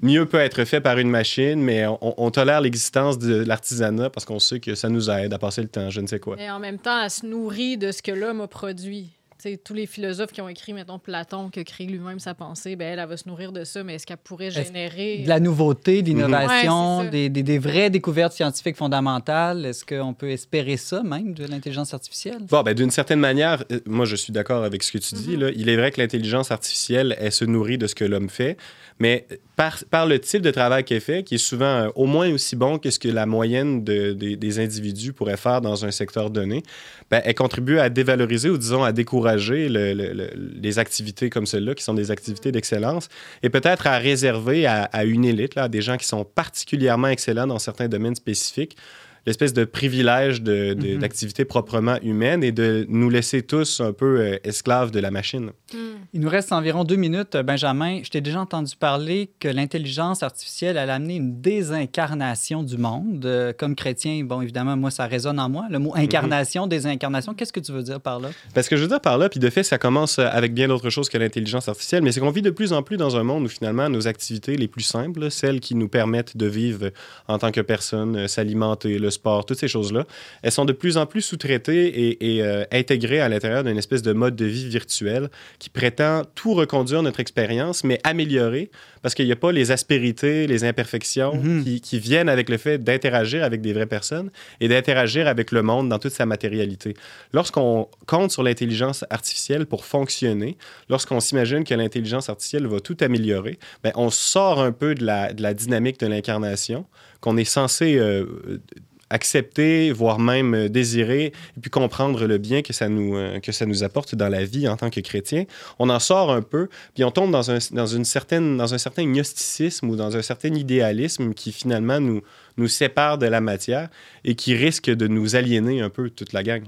[0.02, 4.40] mieux peut être fait par une machine, mais on, tolère l'existence de l'artisanat parce qu'on
[4.40, 6.40] sait que ça nous aide à passer le temps, je ne sais quoi.
[6.40, 9.16] Et en même temps, elle se nourrit de ce que l'homme a produit
[9.64, 12.98] tous les philosophes qui ont écrit, mettons, Platon, qui a créé lui-même sa pensée, ben,
[12.98, 15.20] elle, va se nourrir de ça, mais est-ce qu'elle pourrait générer...
[15.20, 19.66] De la nouveauté, de l'innovation, des, des, vraies découvertes scientifiques fondamentales?
[19.66, 22.40] Est-ce qu'on peut espérer ça même de l'intelligence artificielle?
[22.50, 25.38] Bon, ben, d'une certaine manière, euh, moi, je suis d'accord avec ce que tu dis.
[25.38, 25.52] Là.
[25.56, 28.58] Il est vrai que l'intelligence artificielle, elle se nourrit de ce que l'homme fait,
[29.00, 32.56] mais par, le type de travail qu'elle fait, qui est souvent euh, au moins aussi
[32.56, 36.64] bon que ce que la moyenne de, des individus pourraient faire dans un secteur donné,
[37.12, 41.94] ben, elle contribue à dévaloriser ou, disons, à décourager les activités comme celles-là, qui sont
[41.94, 43.10] des activités d'excellence,
[43.44, 47.48] et peut-être à réserver à, une élite, là, à des gens qui sont particulièrement excellents
[47.48, 48.78] dans certains domaines spécifiques,
[49.26, 54.38] l'espèce de privilège d'activité de, proprement humaine et de nous laisser tous un peu euh,
[54.44, 55.52] esclaves de la machine.
[55.74, 55.96] Hmm.
[56.14, 58.02] Il nous reste environ deux minutes, Benjamin.
[58.04, 63.26] Je t'ai déjà entendu parler que l'intelligence artificielle a amené une désincarnation du monde.
[63.26, 65.66] Euh, comme chrétien, bon, évidemment, moi, ça résonne en moi.
[65.70, 68.30] Le mot incarnation, désincarnation, qu'est-ce que tu veux dire par là?
[68.54, 70.90] Parce que je veux dire par là, puis de fait, ça commence avec bien d'autres
[70.90, 73.46] choses que l'intelligence artificielle, mais c'est qu'on vit de plus en plus dans un monde
[73.46, 76.92] où finalement nos activités les plus simples, celles qui nous permettent de vivre
[77.28, 80.06] en tant que personne, euh, s'alimenter, le sport, toutes ces choses-là,
[80.44, 84.14] elles sont de plus en plus sous-traitées et, euh, intégrées à l'intérieur d'une espèce de
[84.14, 88.70] mode de vie virtuel qui prétend tout reconduire notre expérience, mais améliorer,
[89.02, 91.64] parce qu'il n'y a pas les aspérités, les imperfections mhm.
[91.64, 95.62] qui, qui, viennent avec le fait d'interagir avec des vraies personnes et d'interagir avec le
[95.62, 96.96] monde dans toute sa matérialité.
[97.34, 100.58] Lorsqu'on compte sur l'intelligence artificielle pour fonctionner,
[100.90, 105.34] lorsqu'on s'imagine que l'intelligence artificielle va tout améliorer, bien, on sort un peu de la,
[105.34, 106.86] de la dynamique de l'incarnation
[107.26, 108.62] qu'on est censé euh,
[109.10, 113.52] accepter, voire même euh, désirer, et puis comprendre le bien que ça nous, euh, que
[113.52, 115.46] ça nous apporte dans la vie en tant que chrétien.
[115.80, 118.78] On en sort un peu, puis on tombe dans un, dans une certaine, dans un
[118.78, 122.22] certain gnosticisme ou dans un certain idéalisme qui finalement nous,
[122.58, 123.90] nous sépare de la matière
[124.24, 126.64] et qui risque de nous aliéner un peu toute la gang.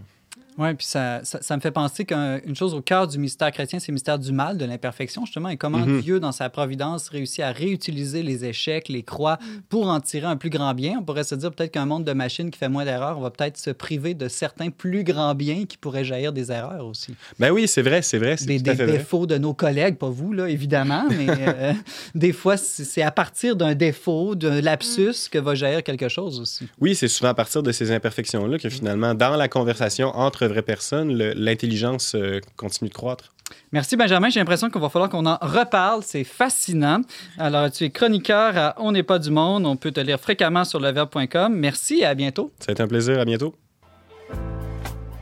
[0.58, 3.80] Oui, puis ça, ça, ça me fait penser qu'une chose au cœur du mystère chrétien,
[3.80, 6.02] c'est le mystère du mal, de l'imperfection, justement, et comment Mhm.
[6.02, 9.38] Dieu, dans sa providence, réussit à réutiliser les échecs, les croix,
[9.70, 10.98] pour en tirer un plus grand bien.
[11.00, 13.30] On pourrait se dire peut-être qu'un monde de machines qui fait moins d'erreurs, on va
[13.30, 17.13] peut-être se priver de certains plus grands biens qui pourraient jaillir des erreurs aussi.
[17.39, 18.86] Ben oui, c'est vrai, c'est vrai, Des, vrai.
[18.88, 21.74] défauts de nos collègues, pas vous, là, évidemment, mais euh,
[22.15, 26.39] des fois, c'est c'est à partir d'un défaut, d'un lapsus, que va jaillir quelque chose
[26.39, 26.67] aussi.
[26.80, 30.62] Oui, c'est souvent à partir de ces imperfections-là que finalement, dans la conversation entre vraies
[30.62, 33.33] personnes, l'intelligence euh, continue de croître.
[33.71, 37.01] Merci Benjamin, j'ai l'impression qu'il va falloir qu'on en reparle, c'est fascinant.
[37.38, 40.65] Alors tu es chroniqueur à On n'est pas du monde, on peut te lire fréquemment
[40.65, 41.53] sur leverbe.com.
[41.55, 42.51] Merci et à bientôt.
[42.60, 43.55] Ça a été un plaisir, à bientôt.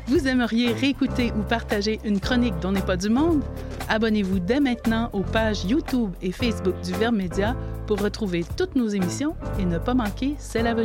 [0.07, 3.41] Vous aimeriez réécouter ou partager une chronique dont n'est pas du monde?
[3.89, 7.55] Abonnez-vous dès maintenant aux pages YouTube et Facebook du Verbe Média
[7.87, 10.75] pour retrouver toutes nos émissions et ne pas manquer celle à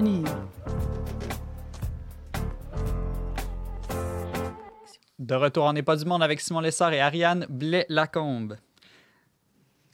[5.20, 8.56] De retour On n'est du monde avec Simon Lessard et Ariane Blais-Lacombe.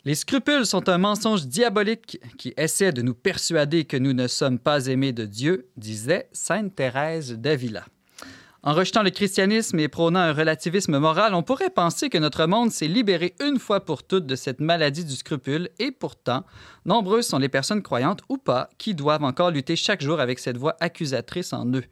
[0.05, 4.61] Les scrupules sont un mensonge diabolique qui essaie de nous persuader que nous ne sommes
[4.61, 7.85] pas aimés de Dieu, disait Sainte Thérèse d'Avila.
[8.63, 12.71] En rejetant le christianisme et prônant un relativisme moral, on pourrait penser que notre monde
[12.71, 16.45] s'est libéré une fois pour toutes de cette maladie du scrupule, et pourtant,
[16.85, 20.57] nombreuses sont les personnes croyantes ou pas qui doivent encore lutter chaque jour avec cette
[20.57, 21.85] voix accusatrice en eux.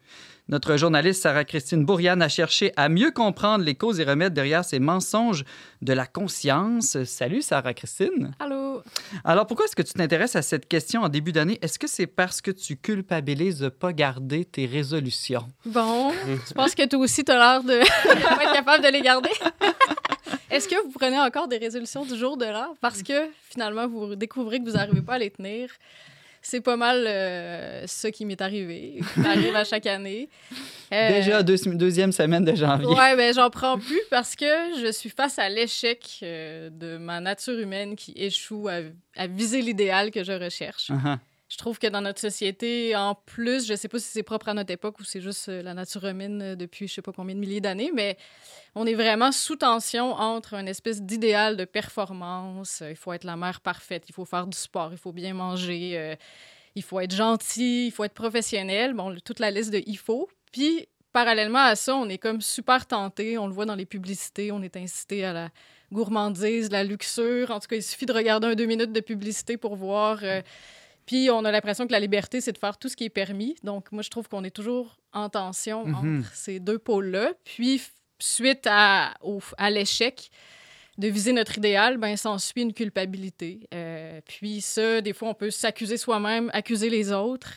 [0.47, 4.77] Notre journaliste Sarah-Christine Bourriane a cherché à mieux comprendre les causes et remèdes derrière ces
[4.77, 5.43] mensonges
[5.81, 7.03] de la conscience.
[7.05, 8.35] Salut Sarah-Christine.
[8.39, 8.83] Allô?
[9.23, 11.57] Alors pourquoi est-ce que tu t'intéresses à cette question en début d'année?
[11.63, 15.47] Est-ce que c'est parce que tu culpabilises de ne pas garder tes résolutions?
[15.65, 16.11] Bon,
[16.47, 17.79] je pense que toi aussi, tu as l'air de
[18.37, 19.31] pas être capable de les garder.
[20.51, 24.15] Est-ce que vous prenez encore des résolutions du jour de l'an parce que finalement, vous
[24.15, 25.69] découvrez que vous n'arrivez pas à les tenir?
[26.47, 30.29] C'est pas mal euh, ça qui m'est arrivé, qui m'arrive à chaque année.
[30.93, 32.85] Euh, Déjà deux- deuxième semaine de janvier.
[32.85, 34.45] Ouais, ben j'en prends plus parce que
[34.79, 38.81] je suis face à l'échec euh, de ma nature humaine qui échoue à,
[39.15, 40.91] à viser l'idéal que je recherche.
[40.91, 41.17] Uh-huh.
[41.55, 44.53] Je trouve que dans notre société, en plus, je sais pas si c'est propre à
[44.53, 47.33] notre époque ou c'est juste euh, la nature humaine euh, depuis je sais pas combien
[47.33, 48.17] de milliers d'années, mais
[48.75, 52.81] on est vraiment sous tension entre une espèce d'idéal de performance.
[52.81, 55.33] Euh, Il faut être la mère parfaite, il faut faire du sport, il faut bien
[55.33, 56.17] manger,
[56.75, 58.93] il faut être gentil, il faut être professionnel.
[58.93, 60.27] Bon, toute la liste de il faut.
[60.51, 63.37] Puis, parallèlement à ça, on est comme super tenté.
[63.37, 65.49] On le voit dans les publicités, on est incité à la
[65.93, 67.51] gourmandise, la luxure.
[67.51, 70.19] En tout cas, il suffit de regarder un deux minutes de publicité pour voir.
[71.05, 73.55] Puis on a l'impression que la liberté, c'est de faire tout ce qui est permis.
[73.63, 76.19] Donc moi, je trouve qu'on est toujours en tension Mhm.
[76.19, 77.31] entre ces deux pôles-là.
[77.43, 77.81] Puis
[78.19, 80.29] suite à, au- à l'échec
[80.97, 83.67] de viser notre idéal, ben s'ensuit une culpabilité.
[83.73, 87.55] Euh, puis ça, des fois, on peut s'accuser soi-même, accuser les autres.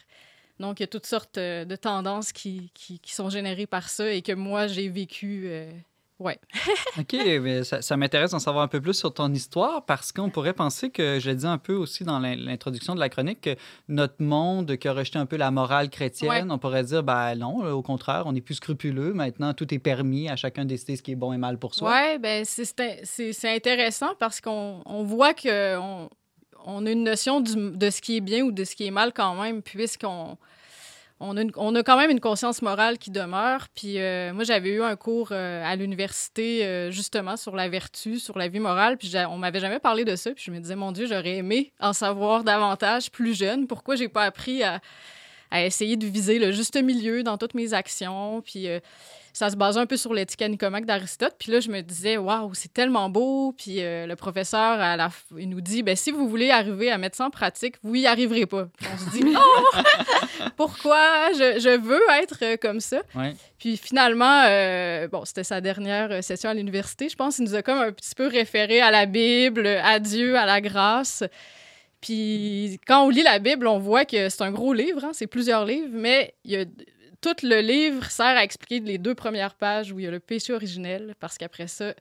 [0.58, 3.88] Donc il y a toutes sortes euh, de tendances qui, qui, qui sont générées par
[3.88, 5.44] ça et que moi, j'ai vécu.
[5.46, 5.70] euh,
[6.18, 6.38] ouais.
[6.98, 10.30] OK, mais ça, ça m'intéresse d'en savoir un peu plus sur ton histoire parce qu'on
[10.30, 13.40] pourrait penser que, je l'ai dit un peu aussi dans l'in- l'introduction de la chronique,
[13.40, 13.56] que
[13.88, 16.44] notre monde qui a rejeté un peu la morale chrétienne, Ouais.
[16.48, 19.12] on pourrait dire, ben non, au contraire, on est plus scrupuleux.
[19.12, 21.74] Maintenant, tout est permis, à chacun de décider ce qui est bon et mal pour
[21.74, 21.90] soi.
[21.90, 26.08] Ouais, ben c'est- c'est c'est- c'est intéressant parce qu'on on voit que on,
[26.66, 28.90] on a une notion du- de ce qui est bien ou de ce qui est
[28.90, 30.36] mal quand même, puisqu'on
[31.20, 33.68] on a, on a quand même une conscience morale qui demeure.
[33.74, 38.18] Puis euh, moi, j'avais eu un cours euh, à l'université euh, justement sur la vertu,
[38.18, 38.96] sur la vie morale.
[38.96, 40.30] Puis on m'avait jamais parlé de ça.
[40.30, 43.66] Puis je me disais, mon Dieu, j'aurais aimé en savoir davantage plus jeune.
[43.66, 44.80] Pourquoi j'ai pas appris à,
[45.50, 48.40] à essayer de viser le juste milieu dans toutes mes actions?
[48.42, 48.68] Puis
[49.38, 51.34] ça se basait un peu sur l'éthique nicomaque d'Aristote.
[51.38, 53.52] Puis là, je me disais, waouh, c'est tellement beau.
[53.56, 56.90] Puis euh, le professeur, à la, f- il nous dit, ben, si vous voulez arriver
[56.90, 58.66] à mettre ça en pratique, vous y arriverez pas.
[58.76, 59.40] Puis on se dit, non,
[60.56, 63.00] pourquoi je, je veux être euh, comme ça?
[63.14, 63.34] Ouais.
[63.58, 67.38] Puis finalement, euh, bon, c'était sa dernière session à l'université, je pense.
[67.38, 70.60] Il nous a comme un petit peu référé à la Bible, à Dieu, à la
[70.60, 71.22] grâce.
[72.00, 75.26] Puis quand on lit la Bible, on voit que c'est un gros livre, hein, c'est
[75.26, 76.64] plusieurs livres, mais il y a,
[77.20, 80.20] tout le livre sert à expliquer les deux premières pages où il y a le
[80.20, 81.94] péché originel, parce qu'après ça,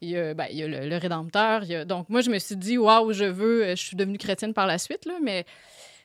[0.00, 1.86] il y a, ben, le, Rédempteur.
[1.86, 4.78] donc moi, je me suis dit, waouh, je veux, je suis devenue chrétienne par la
[4.78, 5.44] suite, là, mais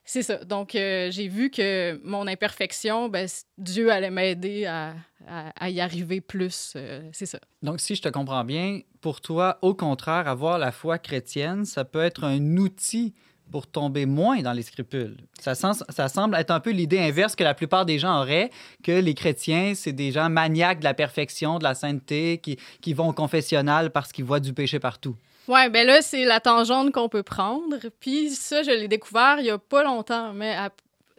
[0.04, 0.44] c'est ça.
[0.44, 3.28] Donc euh, j'ai vu que mon imperfection, ben,
[3.58, 6.74] Dieu allait m'aider à y arriver plus.
[6.76, 7.40] euh, c'est ça.
[7.64, 11.84] Donc, si je te comprends bien, pour toi, au contraire, avoir la foi chrétienne, ça
[11.84, 13.16] peut être un outil
[13.52, 15.18] pour tomber moins dans les scrupules.
[15.40, 18.50] Ça, semble être un peu l'idée inverse que la plupart des gens auraient,
[18.84, 23.10] que les chrétiens, c'est des gens maniaques de la perfection, de la sainteté, qui, vont
[23.10, 25.16] au confessionnal parce qu'ils voient du péché partout.
[25.48, 27.78] Ouais, ben là, c'est la tangente qu'on peut prendre.
[28.00, 30.56] Puis ça, je l'ai découvert il y a pas longtemps, mais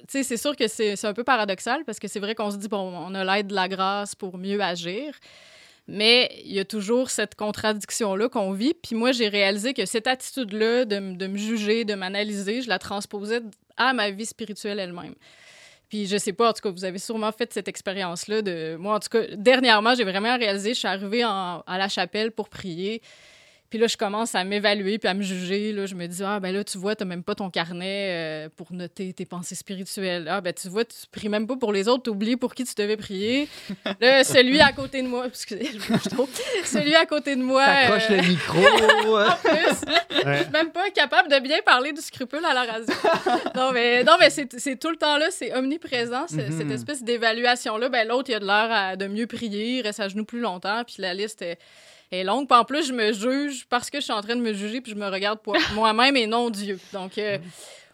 [0.09, 2.69] c'est sûr que c'est c'est un peu paradoxal parce que c'est vrai qu'on se dit,
[2.69, 5.15] bon, on a l'aide de la grâce pour mieux agir.
[5.88, 8.75] Mais il y a toujours cette contradiction-là qu'on vit.
[8.75, 13.40] Puis moi, j'ai réalisé que cette attitude-là de, me juger, de m'analyser, je la transposais
[13.77, 15.14] à ma vie spirituelle elle-même.
[15.88, 18.42] Puis je sais pas, en tout cas, vous avez sûrement fait cette expérience-là.
[18.42, 18.77] De...
[18.77, 22.33] Moi, en tout cas, dernièrement, j'ai vraiment réalisé, je suis arrivée en- à la chapelle
[22.33, 23.01] pour prier.
[23.77, 25.71] Puis là, je commence à m'évaluer puis à me juger.
[25.71, 28.49] Là, je me dis, ah, ben là, tu vois, tu même pas ton carnet euh,
[28.57, 30.29] pour noter tes pensées spirituelles.
[30.31, 32.65] Ah, ben tu vois, tu pries même pas pour les autres, tu oublies pour qui
[32.65, 33.51] tu devais prier.
[34.01, 36.27] là, celui à côté de moi, excusez, je bouge trop.
[36.65, 37.67] Celui à côté de moi.
[37.67, 38.59] T'accroches euh, le micro.
[39.19, 42.95] en plus, je suis même pas capable de bien parler du scrupule à la radio.
[43.55, 46.59] non, mais, non, mais c'est c'est tout le temps là, c'est omniprésent, c'est- Mhm.
[46.59, 47.91] cette espèce d'évaluation-là.
[47.91, 50.83] Ben, L'autre, il a de l'air de mieux prier, il reste à genoux plus longtemps,
[50.87, 51.59] puis la liste est,
[52.12, 52.49] est longue.
[52.49, 54.81] Puis en plus, je me juge parce que je suis en train de me juger,
[54.81, 56.79] puis je me regarde pour moi-même et non Dieu.
[56.92, 57.38] Donc, euh,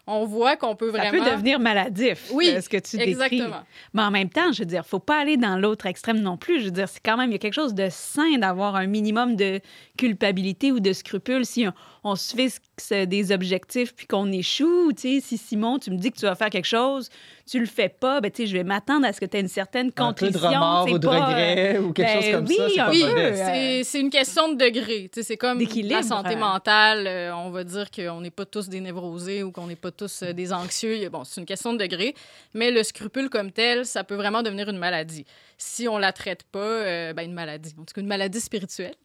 [0.05, 1.23] on voit qu'on peut Ça vraiment.
[1.23, 3.11] peut devenir maladif, Oui, euh, ce que tu décris.
[3.11, 3.63] Exactement.
[3.93, 6.59] Mais en même temps, je veux dire, faut pas aller dans l'autre extrême non plus.
[6.59, 8.85] Je veux dire, c'est quand même, il y a quelque chose de sain d'avoir un
[8.85, 9.61] minimum de
[9.97, 11.73] culpabilité ou de scrupule si on,
[12.03, 12.59] on se fixe
[12.91, 14.91] des objectifs puis qu'on échoue.
[14.93, 17.09] Tu sais, si Simon, tu me dis que tu vas faire quelque chose,
[17.49, 19.41] tu le fais pas, ben, tu sais, je vais m'attendre à ce que tu aies
[19.41, 20.39] une certaine un peu contrition.
[20.41, 22.67] de remords c'est ou de pas, euh, regret ou quelque ben chose comme oui, ça.
[22.69, 23.41] C'est un pas peu, modeste.
[23.43, 25.09] euh, C'est une question de degré.
[25.13, 27.07] Tu sais, C'est comme la santé mentale.
[27.07, 30.23] euh, on va dire qu'on n'est pas tous des névrosés ou qu'on n'est pas tous
[30.23, 31.07] euh, des anxieux.
[31.09, 32.15] Bon, c'est une question de degré.
[32.53, 35.25] Mais le scrupule comme tel, ça peut vraiment devenir une maladie.
[35.57, 37.73] Si on la traite pas, euh, ben, une maladie.
[37.79, 38.95] En tout cas, une maladie spirituelle.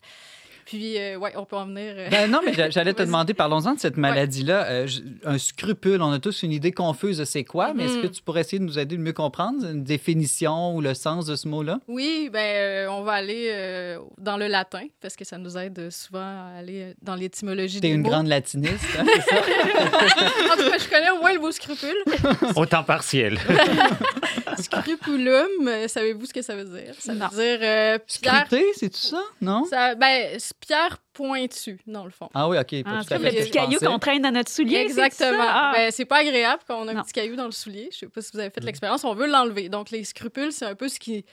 [0.68, 1.94] Puis, euh, ouais, on peut en venir.
[1.96, 4.66] euh, Ben non, mais j'a- j'allais te demander, parlons-en de cette maladie-là.
[4.66, 4.86] Euh,
[5.24, 8.20] un scrupule, on a tous une idée confuse de c'est quoi, mais est-ce que tu
[8.22, 11.48] pourrais essayer de nous aider de mieux comprendre une définition ou le sens de ce
[11.48, 11.80] mot-là?
[11.88, 15.88] Oui, ben, euh, on va aller euh, dans le latin parce que ça nous aide
[15.90, 18.10] souvent à aller dans l'étymologie T'es des une mots.
[18.10, 19.36] grande latiniste, hein, c'est ça?
[20.52, 21.96] en tout cas, je connais au moins le mot scrupule.
[22.56, 23.38] Au temps partiel.
[24.58, 26.94] Scrupulum, savez-vous ce que ça veut dire?
[26.98, 27.28] Ça veut Non.
[27.28, 29.22] dire euh, Scruté, c'est-tu ça?
[29.40, 29.64] Non?
[29.70, 32.28] Ça, ben, pierre pointue, dans le fond.
[32.34, 32.74] Ah oui, OK.
[32.84, 34.76] Ah, c'est comme fait le petit caillou qu'on traîne dans notre soulier.
[34.78, 35.38] Exactement.
[35.40, 35.72] Ah.
[35.74, 37.02] Ben, c'est pas agréable quand on a un Non.
[37.02, 37.88] petit caillou dans le soulier.
[37.92, 38.52] Je sais pas si vous avez Mm.
[38.52, 39.04] fait l'expérience.
[39.04, 39.68] On veut l'enlever.
[39.68, 41.24] Donc, les scrupules, c'est un peu ce qui,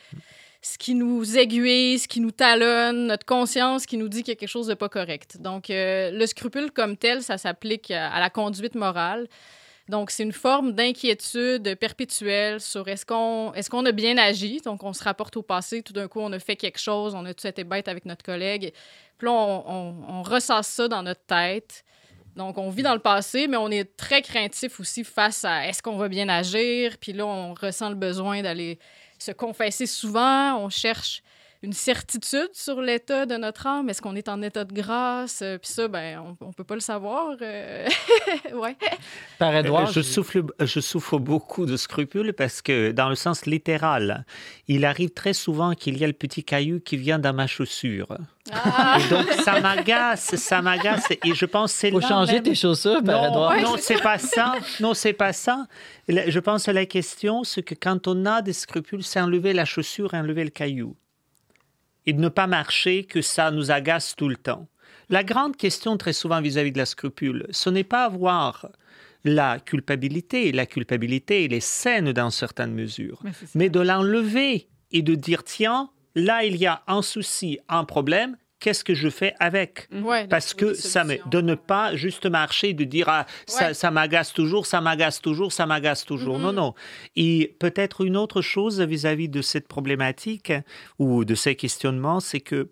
[0.62, 4.38] ce qui nous aiguille, ce qui nous talonne, notre conscience qui nous dit qu'il y
[4.38, 5.38] a quelque chose de pas correct.
[5.40, 9.28] Donc, euh, le scrupule comme tel, ça s'applique à, à la conduite morale.
[9.88, 14.60] Donc, c'est une forme d'inquiétude perpétuelle sur est-ce qu'on est a bien agi?
[14.66, 15.84] Donc, on se rapporte au passé.
[15.84, 17.14] Tout d'un coup, on a fait quelque chose.
[17.14, 18.74] On a-tu été bête avec notre collègue?
[19.18, 21.84] Puis là, on, on, on ressasse ça dans notre tête.
[22.36, 25.82] Donc, on vit dans le passé, mais on est très craintif aussi face à est-ce
[25.82, 26.98] qu'on va bien agir?
[27.00, 28.80] Puis là, on ressent le besoin d'aller
[29.20, 30.58] se confesser souvent.
[30.58, 31.22] On cherche
[31.66, 33.90] une certitude sur l'état de notre âme?
[33.90, 35.42] Est-ce qu'on est en état de grâce?
[35.42, 37.36] Euh, Puis ça, ben, on, on peut pas le savoir.
[37.42, 37.88] euh,
[38.54, 38.78] ouais.
[39.40, 43.46] Par Edouard, Euh, je, souffle, je souffre beaucoup de scrupules parce que, dans le sens
[43.46, 44.26] littéral,
[44.68, 48.08] il arrive très souvent qu'il y a le petit caillou qui vient dans ma chaussure.
[48.52, 51.08] Ah, Et donc, ça m'agace, ça m'agace.
[51.24, 53.62] Et je pense que c'est faut changer même- tes chaussures, Par Non, Edouard.
[53.62, 54.54] non, c'est pas ça.
[54.80, 55.66] Non, c'est pas ça.
[56.08, 59.66] Je pense à la question, c'est que quand on a des scrupules, c'est enlever la
[59.66, 60.96] chaussure et enlever le caillou.
[62.06, 64.68] Et de ne pas marcher, que ça nous agace tout le temps.
[65.10, 68.70] La grande question très souvent vis-à-vis de la scrupule, ce n'est pas avoir
[69.24, 70.52] la culpabilité.
[70.52, 73.22] La culpabilité, elle est saine dans certaines mesures.
[73.54, 78.38] Mais de l'enlever et de dire, tiens, là, il y a un souci, un problème,
[78.66, 79.88] qu'est-ce que je fais avec?
[79.92, 83.74] Ouais, parce que ça me, de ne pas juste marcher, de dire ah, ça, Ouais.
[83.76, 86.40] ça m'agace toujours, ça m'agace toujours, ça m'agace toujours.
[86.40, 86.56] Non, Mhm.
[86.56, 86.74] non.
[87.16, 90.52] Et peut-être une autre chose vis-à-vis de cette problématique
[90.98, 92.72] ou de ces questionnements, c'est que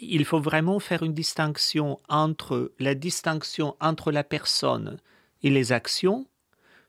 [0.00, 4.98] il faut vraiment faire une distinction entre la distinction entre la personne
[5.42, 6.26] et les actions,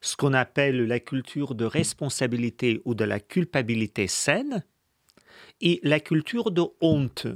[0.01, 4.63] ce qu'on appelle la culture de responsabilité ou de la culpabilité saine,
[5.62, 7.27] et la culture de honte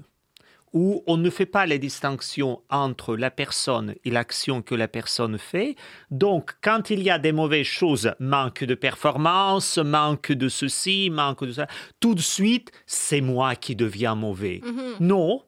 [0.73, 5.37] où on ne fait pas la distinction entre la personne et l'action que la personne
[5.37, 5.75] fait.
[6.09, 11.45] Donc, quand il y a des mauvaises choses, manque de performance, manque de ceci, manque
[11.45, 11.67] de ça,
[11.99, 14.61] tout de suite, c'est moi qui deviens mauvais.
[14.63, 14.95] Mhm.
[14.99, 15.43] Non,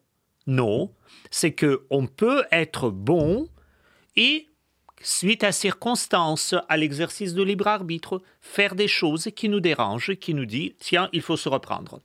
[0.48, 0.92] non,
[1.32, 3.50] c'est que on peut être bon
[4.16, 4.48] et
[5.02, 10.34] suite à circonstances, à l'exercice de libre arbitre, faire des choses qui nous dérangent, qui
[10.34, 12.00] nous dit tiens, il faut se reprendre.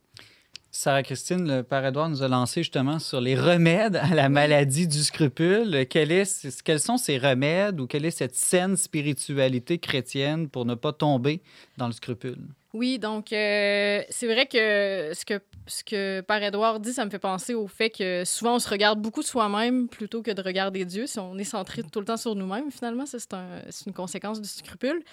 [0.73, 5.03] Sarah Christine, le Père nous a lancé justement sur les remèdes à la maladie du
[5.03, 5.85] scrupule.
[5.89, 11.41] Quels sont ces remèdes ou quelle est cette saine spiritualité chrétienne pour ne pas tomber
[11.77, 12.39] dans le scrupule?
[12.73, 17.09] Oui, donc euh, c'est vrai que ce que ce que Père Édouard dit, ça me
[17.09, 20.85] fait penser au fait que souvent on se regarde beaucoup soi-même plutôt que de regarder
[20.85, 21.05] Dieu.
[21.05, 24.41] Si on est centré tout le temps sur nous-mêmes, finalement, ça c'est un, une conséquence
[24.41, 25.03] du scrupule.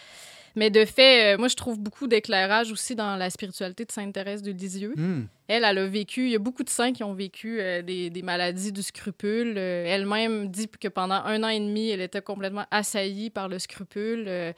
[0.56, 4.14] Mais de fait, euh, moi je trouve beaucoup d'éclairage aussi dans la spiritualité de Sainte
[4.14, 4.94] Thérèse de Lisieux.
[4.96, 5.26] Hmm.
[5.46, 8.10] Elle, elle a vécu, il y a beaucoup de saints qui ont vécu euh, des,
[8.10, 9.54] des, maladies du scrupule.
[9.56, 13.58] Euh, Elle-même dit que pendant un an et demi, elle était complètement assaillie par le
[13.58, 14.54] scrupule.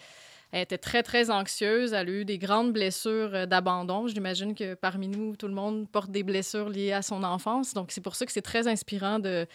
[0.52, 1.92] Euh, elle était très, très anxieuse.
[1.92, 4.08] Elle a eu des grandes blessures d'abandon.
[4.08, 7.74] J'imagine que parmi nous, tout le monde porte des blessures liées à son enfance.
[7.74, 9.46] Donc, c'est pour ça que c'est très inspirant de,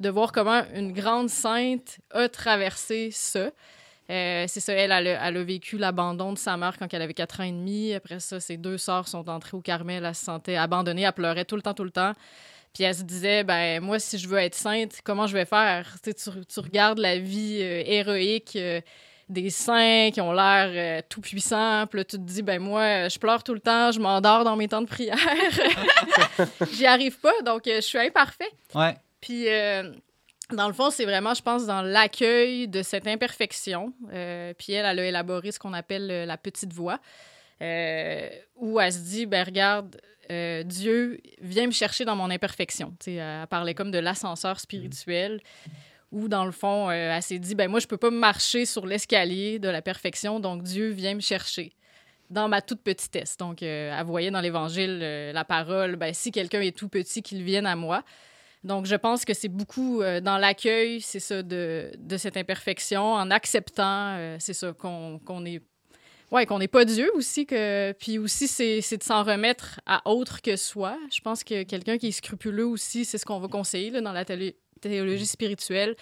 [0.00, 3.50] de voir comment une grande sainte a traversé ça.
[4.10, 7.00] Euh, c'est ça, elle, elle a, elle a vécu l'abandon de sa mère quand elle
[7.02, 7.94] avait 4 ans et demi.
[7.94, 10.04] Après ça, ses deux sœurs sont entrées au Carmel.
[10.04, 11.02] Elle se sentait abandonnée.
[11.02, 12.12] Elle pleurait tout le temps, tout le temps.
[12.74, 15.96] Puis elle se disait, ben moi, si je veux être sainte, comment je vais faire?
[16.02, 18.80] Tu, tu, regardes la vie euh, héroïque euh,
[19.28, 21.86] des saints qui ont l'air euh, tout puissants.
[21.86, 24.56] Puis là, tu te dis, ben moi, je pleure tout le temps, je m'endors dans
[24.56, 25.16] mes temps de prière.
[26.72, 28.50] J'y arrive pas, donc je suis imparfait.
[28.74, 28.96] Ouais.
[29.20, 29.48] Puis
[30.52, 33.92] dans le fond, c'est vraiment, je pense, dans l'accueil de cette imperfection.
[34.12, 37.00] Euh, puis elle, elle a élaboré ce qu'on appelle euh, la petite voix,
[37.62, 42.94] euh, où elle se dit, ben regarde, euh, Dieu vient me chercher dans mon imperfection.
[43.00, 45.40] sais, elle parlait comme de l'ascenseur spirituel,
[46.14, 49.58] où dans le fond, elle s'est dit, ben moi, je peux pas marcher sur l'escalier
[49.58, 51.72] de la perfection, donc Dieu vient me chercher
[52.30, 53.36] dans ma toute petitesse.
[53.36, 54.98] Donc, elle voyait dans l'Évangile
[55.32, 58.02] la parole, ben, si quelqu'un est tout petit, qu'il vienne à moi.
[58.64, 63.30] Donc, je pense que c'est beaucoup euh, dans l'accueil, c'est ça, de, cette imperfection, en
[63.30, 65.62] acceptant, euh, c'est ça, qu'on qu est.
[66.32, 67.44] Ouais, qu'on n'est pas Dieu aussi.
[67.44, 67.92] Que...
[67.92, 70.98] Puis aussi, c'est de s'en remettre à autre que soi.
[71.12, 74.12] Je pense que quelqu'un qui est scrupuleux aussi, c'est ce qu'on va conseiller là, dans
[74.12, 74.24] la
[74.88, 75.94] théologie spirituelle,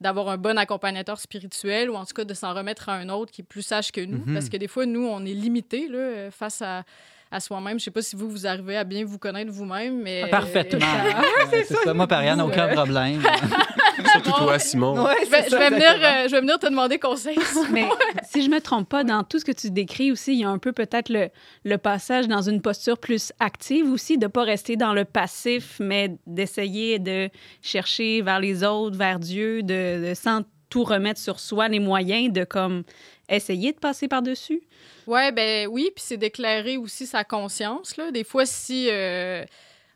[0.00, 3.30] d'avoir un bon accompagnateur spirituel ou en tout cas de s'en remettre à un autre
[3.32, 4.18] qui est plus sage que nous.
[4.18, 4.34] Mm -hmm.
[4.34, 6.84] Parce que des fois, nous, on est limité là, face à
[7.30, 7.78] à soi-même.
[7.78, 10.28] Je sais pas si vous, vous arrivez à bien vous connaître vous-même, mais...
[10.30, 10.86] Parfaitement.
[10.86, 11.76] Euh, c'est ça.
[11.84, 11.94] ça.
[11.94, 12.06] Moi,
[12.44, 13.22] aucun problème.
[14.12, 15.04] Surtout toi, Simon.
[15.04, 17.38] Ouais, je, vais, ça, je, vais venir, euh, je vais venir te demander conseil.
[17.70, 17.86] Mais
[18.30, 20.48] si je me trompe pas, dans tout ce que tu décris aussi, il y a
[20.48, 21.28] un peu peut-être le,
[21.64, 26.16] le passage dans une posture plus active aussi, de pas rester dans le passif, mais
[26.26, 27.30] d'essayer de
[27.62, 32.32] chercher vers les autres, vers Dieu, de, de sans tout remettre sur soi, les moyens
[32.32, 32.84] de comme
[33.28, 34.62] essayer de passer par-dessus.
[35.06, 37.96] Ouais, ben oui, puis c'est d'éclairer aussi sa conscience.
[37.96, 38.10] Là.
[38.10, 39.44] Des fois, si euh,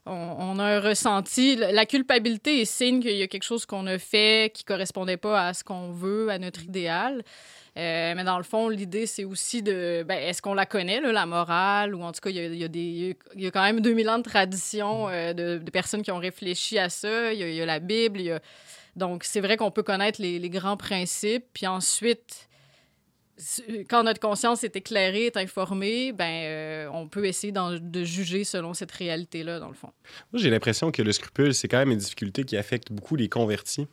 [0.06, 3.98] on, a un ressenti, la culpabilité est signe qu'il y a quelque chose qu'on a
[3.98, 7.24] fait qui correspondait pas à ce qu'on veut, à notre idéal.
[7.76, 10.04] Euh, mais dans le fond, l'idée, c'est aussi de.
[10.06, 11.94] Ben, est-ce qu'on la connaît, la morale?
[11.94, 12.68] Ou en tout cas, il y a,
[13.36, 16.88] y a, quand même 2000 ans de tradition euh, de, personnes qui ont réfléchi à
[16.88, 17.32] ça.
[17.32, 18.40] Il y a, la Bible.
[18.94, 21.46] Donc, c'est vrai qu'on peut connaître les, les, grands principes.
[21.52, 22.48] Puis ensuite,
[23.90, 28.74] quand notre conscience est éclairée, est informée, ben, euh, on peut essayer de juger selon
[28.74, 29.90] cette réalité-là, dans le fond.
[30.32, 33.86] J'ai l'impression que le scrupule, c'est quand même une difficulté qui affecte beaucoup les convertis.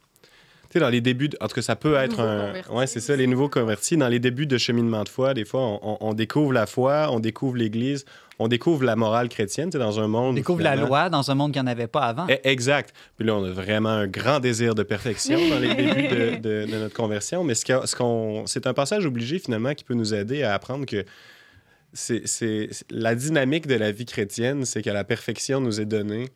[0.72, 1.38] Tu sais, dans les débuts, de...
[1.42, 2.54] en tout cas, ça peut être un.
[2.74, 3.98] Ouais, c'est ça, les nouveaux convertis.
[3.98, 7.20] Dans les débuts de cheminement de foi, des fois, on, on découvre la foi, on
[7.20, 8.06] découvre l'Église,
[8.40, 10.32] on découvre la morale chrétienne, tu sais, dans un monde.
[10.32, 10.84] On découvre finalement...
[10.84, 12.26] la loi dans un monde qu'il n'y en avait pas avant.
[12.46, 12.94] Exact.
[13.18, 16.72] Puis là, on a vraiment un grand désir de perfection dans les débuts de, de,
[16.72, 17.44] de, notre conversion.
[17.44, 18.46] Mais ce qu ce qu'on...
[18.48, 21.04] c'est un passage obligé, finalement, qui peut nous aider à apprendre que
[21.94, 22.70] c'est, c'est...
[22.90, 26.30] la dynamique de la vie chrétienne, c'est que la perfection nous est donnée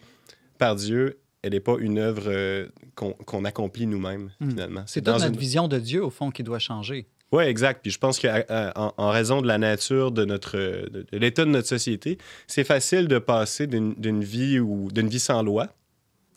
[0.58, 4.49] par Dieu elle n'est pas une œuvre euh, qu'on qu accomplit nous-mêmes, mmh.
[4.49, 4.84] finalement.
[4.88, 5.38] C'est toute notre une...
[5.38, 7.08] vision de Dieu, au fond, qui doit changer.
[7.31, 7.81] Oui, exact.
[7.84, 11.51] Puis je pense qu'en en raison de la nature de notre de, de l'état de
[11.51, 15.67] notre société, c'est facile de passer d'une vie ou d'une vie sans loi,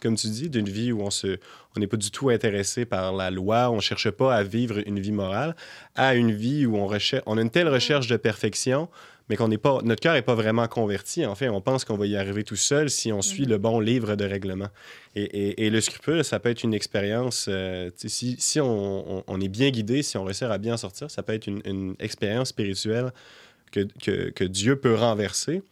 [0.02, 1.38] comme tu dis, d'une vie où on se
[1.76, 4.78] on n'est pas du tout intéressé par la loi, on ne cherche pas à vivre
[4.86, 5.56] une vie morale,
[5.94, 8.88] à une vie où on recherche on a une telle recherche de perfection
[9.28, 11.26] mais qu'on n'est pas, notre cœur n'est pas vraiment converti.
[11.26, 13.48] En fait, on pense qu'on va y arriver tout seul si on suit -hmm.
[13.48, 14.68] le bon livre de règlement.
[15.14, 19.24] Et, et, et, le scrupule, ça peut être une expérience, euh, si, si on, on,
[19.26, 21.94] on, est bien guidé, si on réussit à bien sortir, ça peut être une, une
[21.98, 23.12] expérience spirituelle
[23.72, 25.62] que, que, que, Dieu peut renverser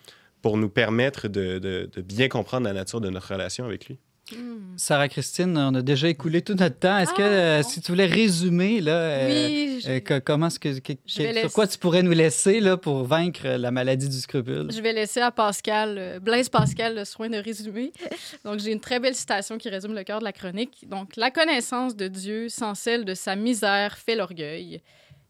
[0.43, 3.99] pour nous permettre de, de, de bien comprendre la nature de notre relation avec lui.
[4.33, 4.77] Mmh.
[4.77, 6.99] Sarah Christine, on a déjà écoulé tout notre temps.
[6.99, 10.69] Est-ce ah, que euh, si tu voulais résumer là, oui, euh, que, comment ce que,
[11.07, 14.69] sur quoi tu pourrais nous laisser là pour vaincre la maladie du scrupule?
[14.73, 17.93] Je vais laisser à Pascal, euh, Blaise Pascal, le soin de résumer.
[18.45, 20.87] Donc j'ai une très belle citation qui résume le cœur de la chronique.
[20.89, 24.83] Donc la connaissance de Dieu sans celle de sa misère fait l'orgueil,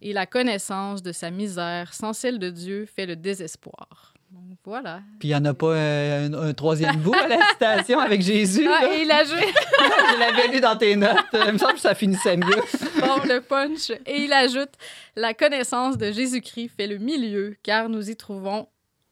[0.03, 4.16] et la connaissance de sa misère sans celle de Dieu fait le désespoir.
[4.31, 5.01] Donc, voilà.
[5.19, 8.69] Puis il n'y en a pas un, un, troisième bout à la citation avec Jésus.
[8.69, 9.41] Ah, et il a joué.
[9.43, 11.17] Je l'avais lu dans tes notes.
[11.33, 12.63] Il me semble que ça finissait mieux.
[13.01, 13.91] Bon, le punch.
[14.07, 14.71] Et il ajoute
[15.15, 18.69] La connaissance de Jésus-Christ fait le milieu, car nous y trouvons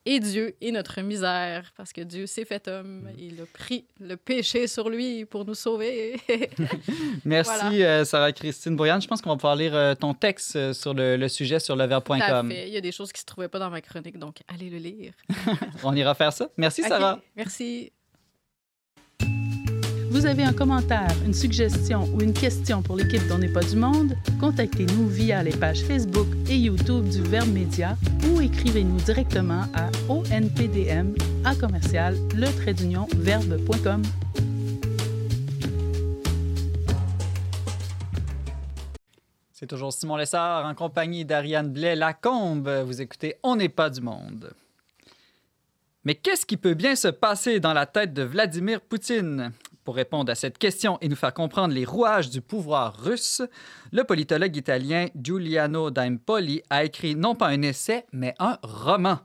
[0.07, 3.09] et Dieu est notre misère, parce que Dieu s'est fait homme.
[3.19, 6.17] Il a pris le péché sur lui pour nous sauver.
[7.25, 8.01] Merci, Voilà.
[8.01, 9.01] euh, Sarah-Christine Boyan.
[9.01, 11.75] Je pense qu'on va pouvoir lire euh, ton texte euh, sur le, le sujet sur
[11.77, 12.51] leverbe.com.
[12.53, 14.79] Il y a des choses qui se trouvaient pas dans ma chronique, donc allez le
[14.79, 15.13] lire.
[15.85, 16.49] On ira faire ça.
[16.57, 17.21] Merci, Sarah.
[17.37, 17.93] Merci.
[20.15, 23.75] Vous avez un commentaire, une suggestion ou une question pour l'équipe d'On n'est pas du
[23.75, 24.17] monde?
[24.39, 27.97] Contactez-nous via les pages Facebook et YouTube du Verbe Média
[28.31, 34.03] ou écrivez-nous directement à onpdm à commercial le trait d'union verbe.com.
[39.53, 42.85] C'est toujours Simon Lessard en compagnie d'Ariane Blais-Lacombe.
[42.87, 44.55] Vous écoutez On n'est pas du monde.
[46.05, 49.53] Mais qu'est-ce qui peut bien se passer dans la tête de Vladimir Poutine?
[49.85, 53.43] Pour répondre à cette question et nous faire comprendre les rouages du pouvoir russe,
[53.93, 59.19] le politologue italien Giuliano D'Empoli a écrit non pas un essai, mais un roman.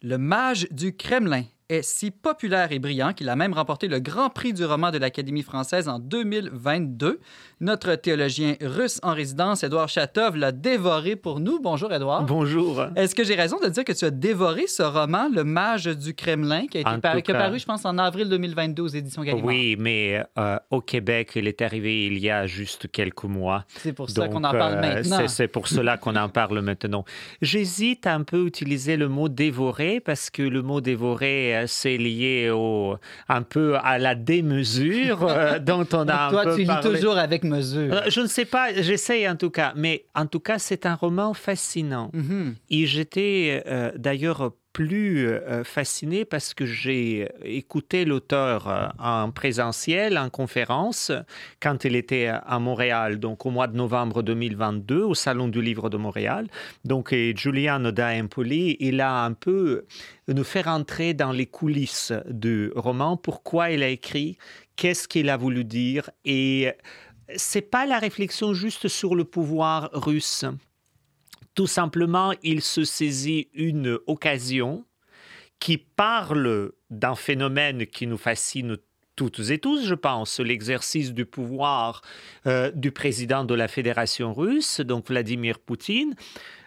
[0.00, 4.30] Le mage du Kremlin est si populaire et brillant qu'il a même remporté le Grand
[4.30, 7.20] Prix du roman de l'Académie française en 2022.
[7.60, 11.60] Notre théologien russe en résidence, Édouard Chatov, l'a dévoré pour nous.
[11.60, 12.24] Bonjour, Édouard.
[12.24, 12.86] Bonjour.
[12.96, 16.14] Est-ce que j'ai raison de dire que tu as dévoré ce roman, Le Mage du
[16.14, 18.28] Kremlin, qui a, été En paru, tout qui a cas- paru, je pense, en avril
[18.30, 19.44] 2022 aux éditions Gallimard?
[19.46, 23.64] Oui, mais euh, au Québec, il est arrivé il y a juste quelques mois.
[23.76, 25.28] C'est pour ça qu'on en parle euh, maintenant.
[25.28, 27.04] c'est- pour cela qu'on en parle maintenant.
[27.42, 32.50] J'hésite un peu à utiliser le mot dévorer parce que le mot dévorer, c'est lié
[32.50, 32.96] au,
[33.28, 37.16] un peu à la démesure euh, dont on a un Toi, peu tu lis toujours
[37.16, 37.92] avec mesure.
[37.92, 40.94] Euh, Je ne sais pas, j'essaye en tout cas, mais en tout cas, c'est un
[40.94, 42.10] roman fascinant.
[42.12, 42.54] Mhm.
[42.70, 50.18] Et j'étais euh, d'ailleurs plus euh, fasciné parce que j'ai écouté l'auteur euh, en présentiel,
[50.18, 51.12] en conférence,
[51.60, 55.90] quand il était à Montréal, donc au mois de novembre 2022, au Salon du Livre
[55.90, 56.46] de Montréal.
[56.84, 59.86] Donc, Giuliano da Empoli, il a un peu
[60.28, 64.36] nous fait rentrer dans les coulisses du roman, pourquoi il a écrit,
[64.76, 66.70] qu'est-ce qu'il a voulu dire, et
[67.36, 70.44] c'est pas la réflexion juste sur le pouvoir russe.
[71.58, 74.84] Tout simplement, il se saisit une occasion
[75.58, 78.76] qui parle d'un phénomène qui nous fascine
[79.16, 82.02] toutes et tous, je pense, l'exercice du pouvoir
[82.46, 86.14] euh, du président de la Fédération russe, donc Vladimir Poutine,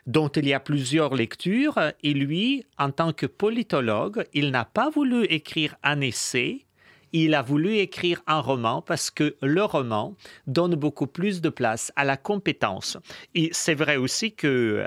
[0.08, 1.80] dont il y a plusieurs lectures.
[2.04, 6.66] Et lui, en tant que politologue, il n'a pas voulu écrire un essai,
[7.14, 10.16] il a voulu écrire un roman parce que le roman
[10.48, 12.98] donne beaucoup plus de place à la compétence.
[13.36, 14.86] Et c'est vrai aussi que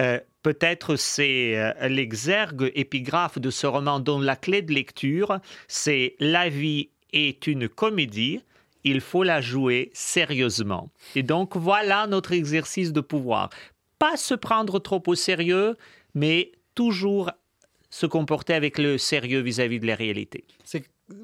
[0.00, 5.38] euh, peut-être c'est euh, l'exergue épigraphe de ce roman dont la clé de lecture,
[5.68, 8.40] c'est La vie est une comédie,
[8.84, 10.90] il faut la jouer sérieusement.
[11.14, 13.50] Et donc voilà notre exercice de pouvoir.
[13.98, 15.76] Pas se prendre trop au sérieux,
[16.14, 17.30] mais toujours
[17.90, 20.44] se comporter avec le sérieux vis-à-vis de la réalité.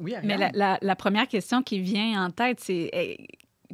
[0.01, 3.18] Oui, Mais la, la- la première question qui vient en tête, c'est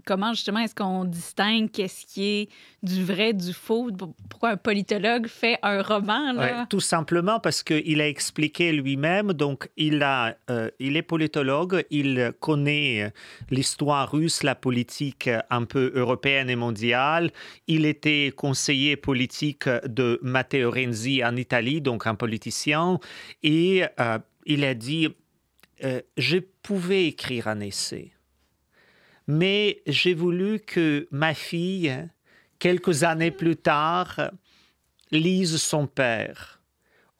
[0.06, 2.48] comment justement est-ce qu'on distingue qu'est-ce qui est
[2.82, 3.90] du vrai, du faux?
[4.30, 6.34] Pourquoi un politologue fait un roman?
[6.36, 11.84] Ouais, tout simplement parce qu'il a expliqué lui-même, donc il, a, euh, il est politologue,
[11.90, 13.10] il connaît euh,
[13.50, 17.30] l'histoire russe, la politique euh, un peu européenne et mondiale.
[17.66, 22.98] Il était conseiller politique de Matteo Renzi en Italie, donc un politicien,
[23.42, 25.08] et euh, il a dit,
[25.84, 28.12] euh, je pouvais écrire un essai,
[29.26, 32.08] mais j'ai voulu que ma fille,
[32.58, 34.30] quelques années plus tard,
[35.10, 36.60] lise son père.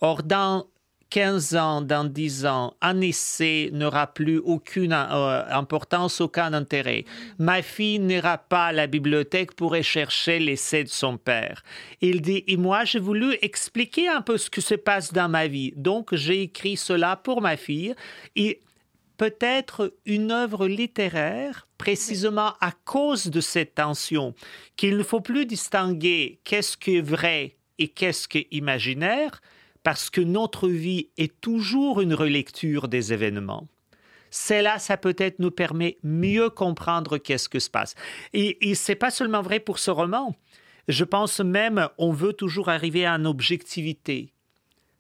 [0.01, 0.67] Or, dans
[1.11, 7.05] 15 ans, dans 10 ans, un essai n'aura plus aucune euh, importance, aucun intérêt.
[7.39, 11.63] Ma fille n'ira pas à la bibliothèque pour y chercher l'essai de son père.
[12.03, 15.47] Il dit, et moi, j'ai voulu expliquer un peu ce qui se passe dans ma
[15.47, 15.73] vie.
[15.77, 17.95] Donc, j'ai écrit cela pour ma fille.
[18.37, 18.61] Et
[19.17, 24.35] peut-être une œuvre littéraire, précisément à cause de cette tension,
[24.77, 29.41] qu'il ne faut plus distinguer qu'est-ce qui est vrai et qu'est-ce qui est imaginaire,
[29.83, 33.67] parce que notre vie est toujours une relecture des événements.
[34.31, 37.95] Cela, ça peut-être nous permet mieux comprendre qu'est-ce que se passe.
[38.33, 40.37] Et, et c'est pas seulement vrai pour ce roman.
[40.89, 44.33] Je pense même, on veut toujours arriver à une objectivité.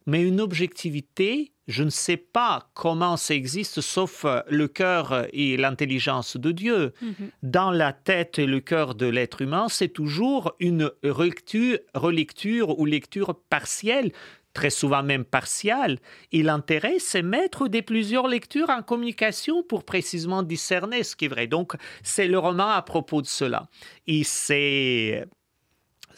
[0.06, 5.58] Mais une objectivité, je ne sais pas comment ça existe, sauf euh, le cœur et
[5.58, 6.94] l'intelligence de Dieu.
[7.42, 12.86] Dans la tête et le cœur de l'être humain, c'est toujours une relecture, relecture ou
[12.86, 14.12] lecture partielle,
[14.52, 15.98] très souvent même partielle.
[16.32, 21.28] Et l'intérêt, c'est mettre des plusieurs lectures en communication pour précisément discerner ce qui est
[21.28, 21.46] vrai.
[21.46, 23.68] Donc, c'est le roman à propos de cela.
[24.06, 25.26] Et c'est,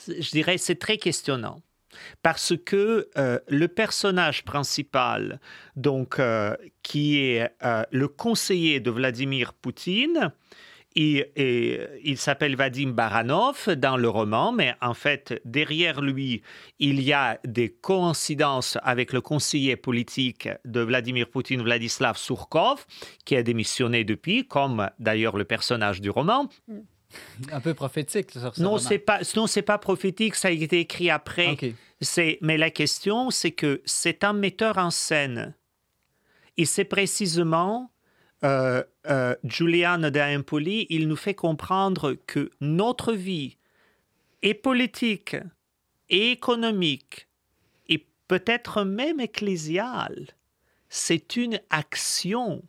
[0.09, 1.61] je dirais, c'est très questionnant.
[2.23, 5.41] parce que euh, le personnage principal,
[5.77, 10.33] donc euh, qui est euh, le conseiller de Vladimir Poutine,
[10.97, 16.43] il s'appelle Vadim Baranov dans le roman, mais en fait, derrière lui,
[16.79, 22.87] il y a des coïncidences avec le conseiller politique de Vladimir Poutine, Vladislav Surkov,
[23.25, 26.49] qui a démissionné depuis, comme d'ailleurs le personnage du roman.
[27.53, 30.81] Un peu prophétique, sur ce non, c'est pas, non, c'est pas prophétique, ça a été
[30.81, 31.57] écrit après.
[32.01, 35.55] C'est, mais la question, c'est que c'est un metteur en scène.
[36.57, 37.91] Et c'est précisément
[38.45, 43.57] euh, euh, de Empoli, il nous fait comprendre que notre vie
[44.43, 45.37] est politique,
[46.11, 47.29] et économique,
[47.89, 50.29] et peut-être même ecclésiale,
[50.89, 52.63] c'est une action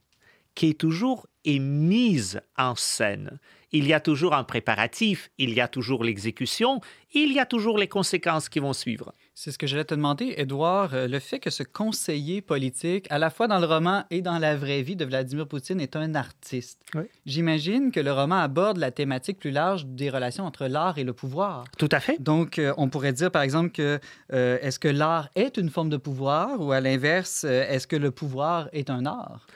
[0.53, 1.27] qui est toujours
[1.59, 3.39] mise en scène.
[3.71, 6.81] Il y a toujours un préparatif, il y a toujours l'exécution,
[7.13, 9.13] il y a toujours les conséquences qui vont suivre.
[9.33, 10.93] C'est ce que j'allais te demander, Edouard.
[10.93, 14.37] Euh, le fait que ce conseiller politique, à la fois dans le roman et dans
[14.37, 16.81] la vraie vie de Vladimir Poutine, est un artiste.
[17.25, 21.13] J'imagine que le roman aborde la thématique plus large des relations entre l'art et le
[21.13, 21.63] pouvoir.
[21.77, 22.21] Tout à fait.
[22.21, 23.99] Donc, euh, on pourrait dire, par exemple, que
[24.33, 28.11] euh, est-ce que l'art est une forme de pouvoir ou à l'inverse, est-ce que le
[28.11, 29.47] pouvoir est un art?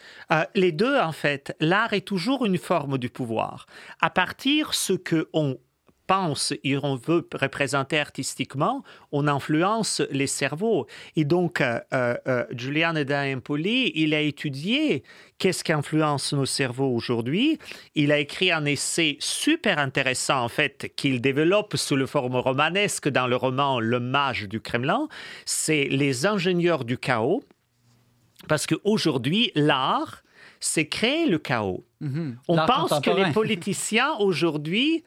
[0.55, 1.55] les deux, en fait.
[1.59, 3.67] L'art est toujours une forme du pouvoir.
[4.01, 5.57] À partir ce que on
[6.08, 10.88] pense et on veut représenter artistiquement, on influence les cerveaux.
[11.16, 12.45] Et donc, euh, euh, euh
[13.95, 15.03] il a étudié
[15.38, 17.60] qu'est-ce qui influence nos cerveaux aujourd'hui.
[17.95, 23.10] Il a écrit un essai super intéressant, en fait, qu'il développe sous le forme romanesque
[23.10, 25.08] dans le roman Le Mage du Kremlin.
[25.45, 27.43] C'est les ingénieurs du chaos.
[28.47, 30.24] Parce qu'aujourd'hui, l'art,
[30.60, 31.86] c'est créer le chaos.
[32.01, 32.36] Mm-hmm.
[32.47, 35.03] On pense que les politiciens aujourd'hui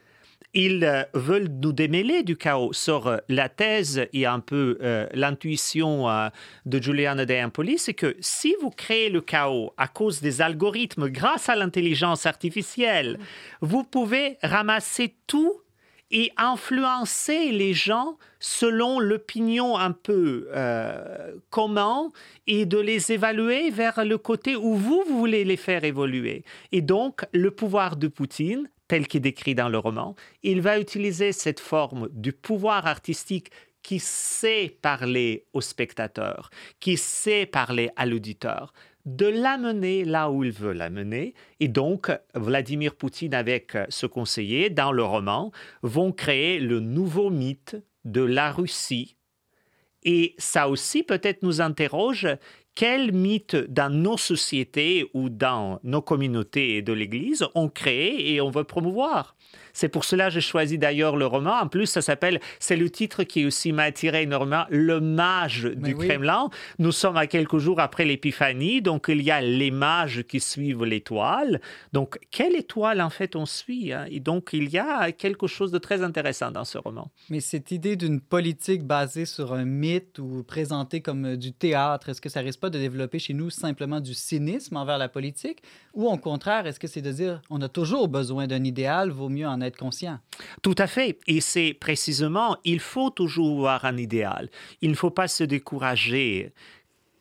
[0.58, 5.06] ils euh, veulent nous démêler du chaos sur euh, la thèse et un peu euh,
[5.14, 6.06] l'intuition
[6.66, 11.08] de Giuliano De Empoli, c'est que si vous créez le chaos à cause des algorithmes
[11.08, 13.20] grâce à l'intelligence artificielle,
[13.60, 15.52] vous pouvez ramasser tout
[16.10, 20.48] et influencer les gens selon l'opinion un peu
[21.50, 22.10] commun
[22.46, 26.44] et de les évaluer vers le côté où vous voulez les faire évoluer.
[26.72, 31.32] Et donc, le pouvoir de Poutine, tel qu'il décrit dans le roman, il va utiliser
[31.32, 33.50] cette forme du pouvoir artistique
[33.82, 38.72] qui sait parler au spectateur, qui sait parler à l'auditeur,
[39.06, 41.34] de l'amener là où il veut l'amener.
[41.60, 47.76] Et donc, Vladimir Poutine avec ce conseiller, dans le roman, vont créer le nouveau mythe
[48.04, 49.16] de la Russie.
[50.02, 52.28] Et ça aussi peut-être nous interroge
[52.78, 58.50] quel mythe dans nos sociétés ou dans nos communautés de l'Église on crée et on
[58.50, 59.34] veut promouvoir?
[59.72, 61.60] C'est pour cela que j'ai choisi d'ailleurs le roman.
[61.60, 65.94] En plus, ça s'appelle, c'est le titre qui aussi m'a attiré énormément, Le Mage du
[65.94, 66.50] Kremlin.
[66.78, 70.84] Nous sommes à quelques jours après l'Épiphanie, donc il y a les mages qui suivent
[70.84, 71.60] l'étoile.
[71.92, 74.06] Donc, quelle étoile en fait on suit hein?
[74.10, 77.10] Et donc, il y a quelque chose de très intéressant dans ce roman.
[77.30, 82.08] Mais cette idée d'une politique basée sur un mythe ou présentée comme euh, du théâtre,
[82.08, 85.62] est-ce que ça risque pas de développer chez nous simplement du cynisme envers la politique?
[85.94, 89.28] Ou au contraire, est-ce que c'est de dire on a toujours besoin d'un idéal, vaut
[89.28, 90.18] mieux en être conscient.
[90.62, 91.18] Tout à fait.
[91.26, 94.48] Et c'est précisément, il faut toujours avoir un idéal.
[94.80, 96.52] Il ne faut pas se décourager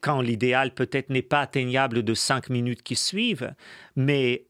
[0.02, 3.54] quand l'idéal peut-être n'est pas atteignable de cinq minutes qui suivent,
[3.96, 4.46] mais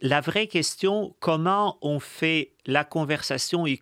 [0.00, 3.80] la vraie question, comment on fait la conversation et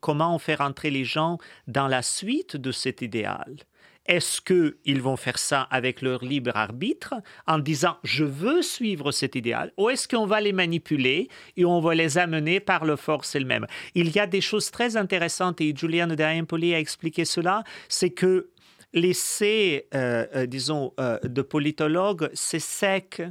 [0.00, 3.56] comment on fait rentrer les gens dans la suite de cet idéal?
[4.08, 7.14] Est-ce qu'ils vont faire ça avec leur libre arbitre
[7.46, 11.80] en disant je veux suivre cet idéal ou est-ce qu'on va les manipuler et on
[11.80, 15.74] va les amener par le force elle-même Il y a des choses très intéressantes et
[15.74, 18.50] Giuliano de Empoli a expliqué cela, c'est que
[18.92, 23.22] l'essai, euh, euh, disons, euh, de politologue, c'est sec,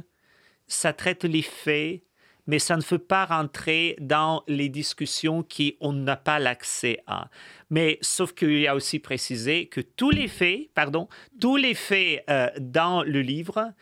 [0.66, 2.02] ça traite les faits,
[2.48, 7.28] mais ça ne fait pas rentrer dans les discussions qui on n'a pas l'accès à.
[7.70, 11.08] Mais sauf qu'il a aussi précisé que tous les faits, pardon,
[11.40, 13.72] tous les faits euh, dans le livre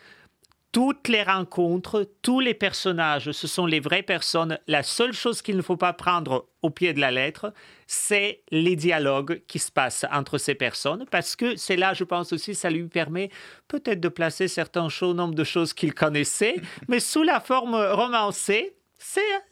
[0.73, 4.59] toutes les rencontres, tous les personnages, ce sont les vraies personnes.
[4.67, 7.51] La seule chose qu'il ne faut pas prendre au pied de la lettre,
[7.87, 12.33] c'est les dialogues qui se passent entre ces personnes, parce que c'est là, je pense
[12.33, 13.29] aussi, ça lui permet
[13.67, 16.55] peut-être de placer certains nombre de choses qu'il connaissait,
[16.87, 18.75] mais sous la forme romancée,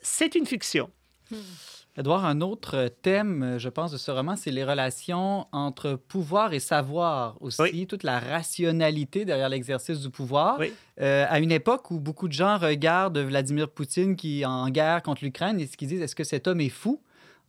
[0.01, 0.89] c'est une fiction.
[1.31, 1.38] Hmm.
[1.97, 6.59] Edouard, un autre thème, je pense, de ce roman, c'est les relations entre pouvoir et
[6.59, 10.59] savoir aussi, toute la rationalité derrière l'exercice du pouvoir.
[10.99, 15.03] Euh, à une époque où beaucoup de gens regardent Vladimir Poutine qui est en guerre
[15.03, 17.01] contre l'Ukraine et qui disent est-ce que cet homme est fou?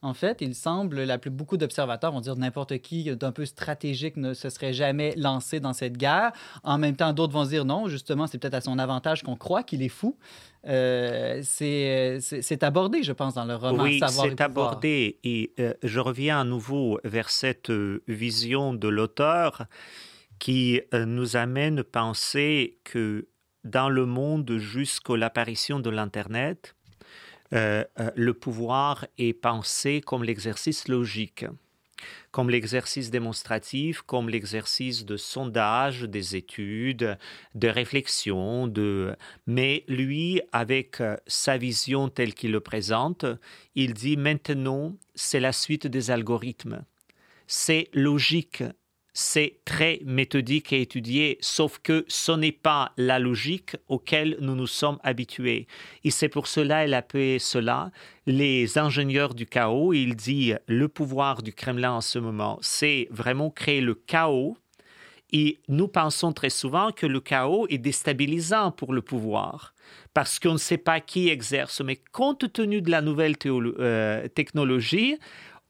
[0.02, 4.16] En fait, il semble, la plus, beaucoup d'observateurs vont dire n'importe qui d'un peu stratégique
[4.16, 6.32] ne se serait jamais lancé dans cette guerre.
[6.64, 9.62] En même temps, d'autres vont dire non, justement, c'est peut-être à son avantage qu'on croit
[9.62, 10.16] qu'il est fou.
[10.66, 13.84] Euh, c'est c'est abordé, je pense, dans le roman.
[13.84, 15.18] Oui, c'est abordé.
[15.22, 19.66] Et euh, je reviens à nouveau vers cette euh, vision de l'auteur
[20.38, 23.26] qui nous amène à penser que
[23.64, 26.76] dans le monde jusqu'à l'apparition de l'Internet,
[27.52, 31.46] euh, euh, le pouvoir est pensé comme l'exercice logique,
[32.30, 37.16] comme l'exercice démonstratif, comme l'exercice de sondage, des études,
[37.54, 39.16] de réflexion, de...
[39.46, 43.24] mais lui, avec euh, sa vision telle qu'il le présente,
[43.74, 46.84] il dit maintenant, c'est la suite des algorithmes.
[47.46, 48.64] C'est logique,
[49.18, 54.66] c'est très méthodique et étudié, sauf que ce n'est pas la logique auquel nous nous
[54.66, 55.66] sommes habitués.
[56.04, 57.90] Et c'est pour cela qu'il appelé cela
[58.26, 59.94] les ingénieurs du chaos.
[59.94, 64.58] Il dit le pouvoir du Kremlin en ce moment, c'est vraiment créer le chaos.
[65.32, 69.72] Et nous pensons très souvent que le chaos est déstabilisant pour le pouvoir
[70.12, 71.80] parce qu'on ne sait pas qui exerce.
[71.80, 75.16] Mais compte tenu de la nouvelle euh, technologie,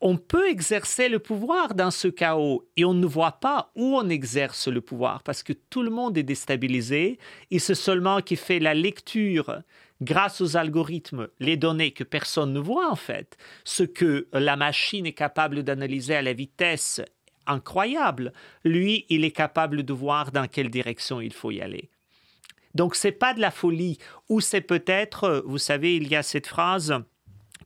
[0.01, 4.09] on peut exercer le pouvoir dans ce chaos et on ne voit pas où on
[4.09, 7.19] exerce le pouvoir parce que tout le monde est déstabilisé
[7.51, 9.63] et c'est seulement qui fait la lecture
[10.03, 15.07] grâce aux algorithmes, les données que personne ne voit en fait, ce que la machine
[15.07, 17.01] est capable d'analyser à la vitesse
[17.47, 18.33] incroyable,
[18.65, 21.89] lui, il est capable de voir dans quelle direction il faut y aller.
[22.75, 23.97] Donc c'est pas de la folie
[24.29, 26.95] ou c'est peut-être, vous savez, il y a cette phrase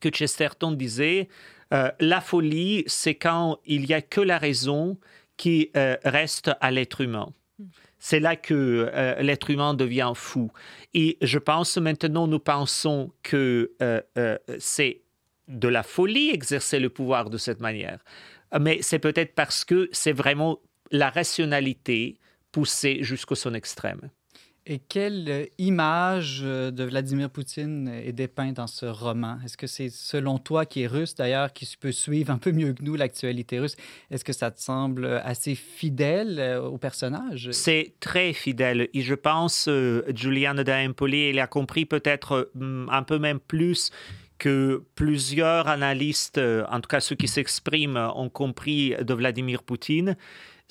[0.01, 1.29] que Chesterton disait
[1.73, 4.99] euh, la folie, c'est quand il n'y a que la raison
[5.37, 7.33] qui euh, reste à l'être humain.
[7.99, 10.51] C'est là que euh, l'être humain devient fou.
[10.95, 13.73] Et je pense maintenant, nous pensons que
[14.59, 15.03] c'est
[15.49, 17.99] de la folie exercer le pouvoir de cette manière.
[18.59, 20.61] Mais c'est peut-être parce que c'est vraiment
[20.91, 22.19] la rationalité
[22.53, 24.11] poussée jusqu'au son extrême.
[24.67, 29.39] Et quelle euh, image euh, de Vladimir Poutine est dépeinte dans ce roman?
[29.45, 32.75] Est-ce que c'est selon toi, qui est russe d'ailleurs, qui peut suivre un peu mieux
[32.75, 33.77] que nous l'actualité russe,
[34.11, 37.51] est-ce que ça te semble assez fidèle euh, au personnage?
[37.53, 38.89] C'est très fidèle.
[38.93, 39.69] Et je pense,
[40.15, 42.53] Giuliano da Empoli, il a compris peut-être
[42.89, 43.91] un peu même plus
[44.39, 50.17] que plusieurs analystes, en tout cas ceux qui s'expriment, ont compris de Vladimir Poutine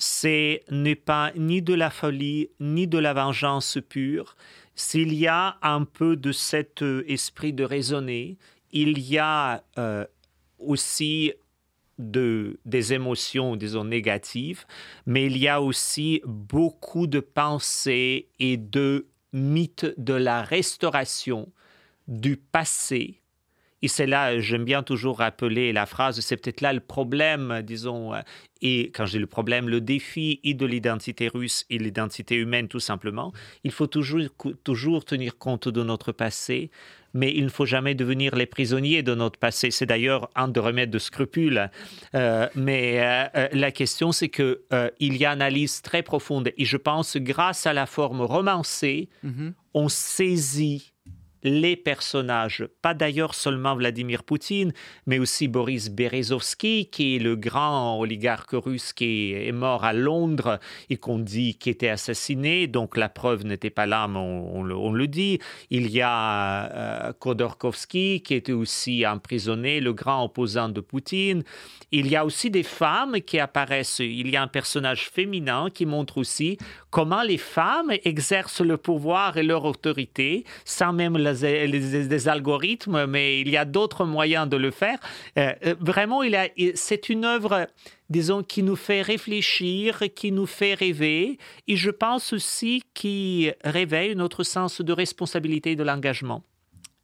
[0.00, 4.34] c'est n'est pas ni de la folie, ni de la vengeance pure.
[4.74, 8.38] S'il y a un peu de cet euh, esprit de raisonner,
[8.72, 10.06] il y a euh,
[10.58, 11.32] aussi
[11.98, 14.64] de, des émotions, disons, négatives,
[15.04, 21.52] mais il y a aussi beaucoup de pensées et de mythes de la restauration
[22.08, 23.20] du passé
[23.82, 28.14] et c'est là, j'aime bien toujours rappeler la phrase, c'est peut-être là le problème, disons,
[28.14, 28.20] euh,
[28.60, 32.80] et quand j'ai le problème, le défi et de l'identité russe et l'identité humaine tout
[32.80, 33.32] simplement.
[33.64, 34.20] Il faut toujours,
[34.64, 36.70] toujours tenir compte de notre passé,
[37.14, 39.70] mais il ne faut jamais devenir les prisonniers de notre passé.
[39.70, 41.70] C'est d'ailleurs un des remèdes de scrupules.
[42.14, 44.58] Euh, mais euh, la question, c'est qu'il
[45.00, 49.08] il y a une analyse très profonde, et je pense, grâce à la forme romancée,
[49.24, 49.52] mm-hmm.
[49.72, 50.92] on saisit
[51.42, 54.72] les personnages, pas d'ailleurs seulement Vladimir Poutine,
[55.06, 60.58] mais aussi Boris Berezovsky, qui est le grand oligarque russe qui est mort à Londres
[60.88, 65.06] et qu'on dit qu'il était assassiné, donc la preuve n'était pas là, mais on, le,
[65.06, 65.38] dit.
[65.70, 71.42] Il y a euh, Khodorkovsky, qui était aussi emprisonné, le grand opposant de Poutine.
[71.92, 73.98] Il y a aussi des femmes qui apparaissent.
[74.00, 76.58] Il y a un personnage féminin qui montre aussi
[76.90, 83.48] comment les femmes exercent le pouvoir et leur autorité sans même les, algorithmes, mais il
[83.48, 84.98] y a d'autres moyens de le faire.
[85.38, 86.20] Euh, euh, vraiment,
[86.74, 87.66] c'est une œuvre,
[88.08, 94.14] disons, qui nous fait réfléchir, qui nous fait rêver, et je pense aussi qui réveille
[94.16, 96.42] notre sens de responsabilité et de l'engagement.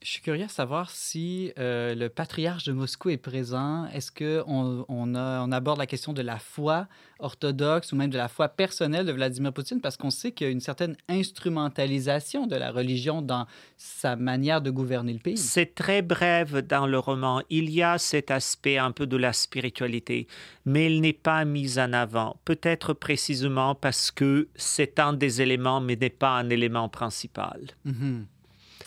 [0.02, 3.86] Je suis curieux de savoir si euh, le patriarche de Moscou est présent.
[3.86, 6.86] Est-ce qu'on on, on aborde la question de la foi
[7.18, 9.80] orthodoxe ou même de la foi personnelle de Vladimir Poutine?
[9.80, 13.46] Parce qu'on sait qu'il y a une certaine instrumentalisation de la religion dans
[13.78, 15.38] sa manière de gouverner le pays.
[15.38, 17.42] C'est très bref dans le roman.
[17.48, 20.28] Il y a cet aspect un peu de la spiritualité,
[20.66, 22.36] mais il n'est pas mis en avant.
[22.44, 27.68] Peut-être précisément parce que c'est un des éléments, mais n'est pas un élément principal.
[27.84, 28.24] Mm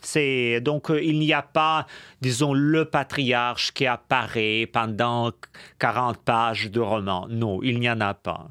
[0.02, 1.86] c'est donc euh, il n'y a pas,
[2.22, 5.32] disons, le patriarche qui apparaît pendant
[5.80, 7.28] 40 pages de roman.
[7.30, 8.50] Non, il n'y en a pas.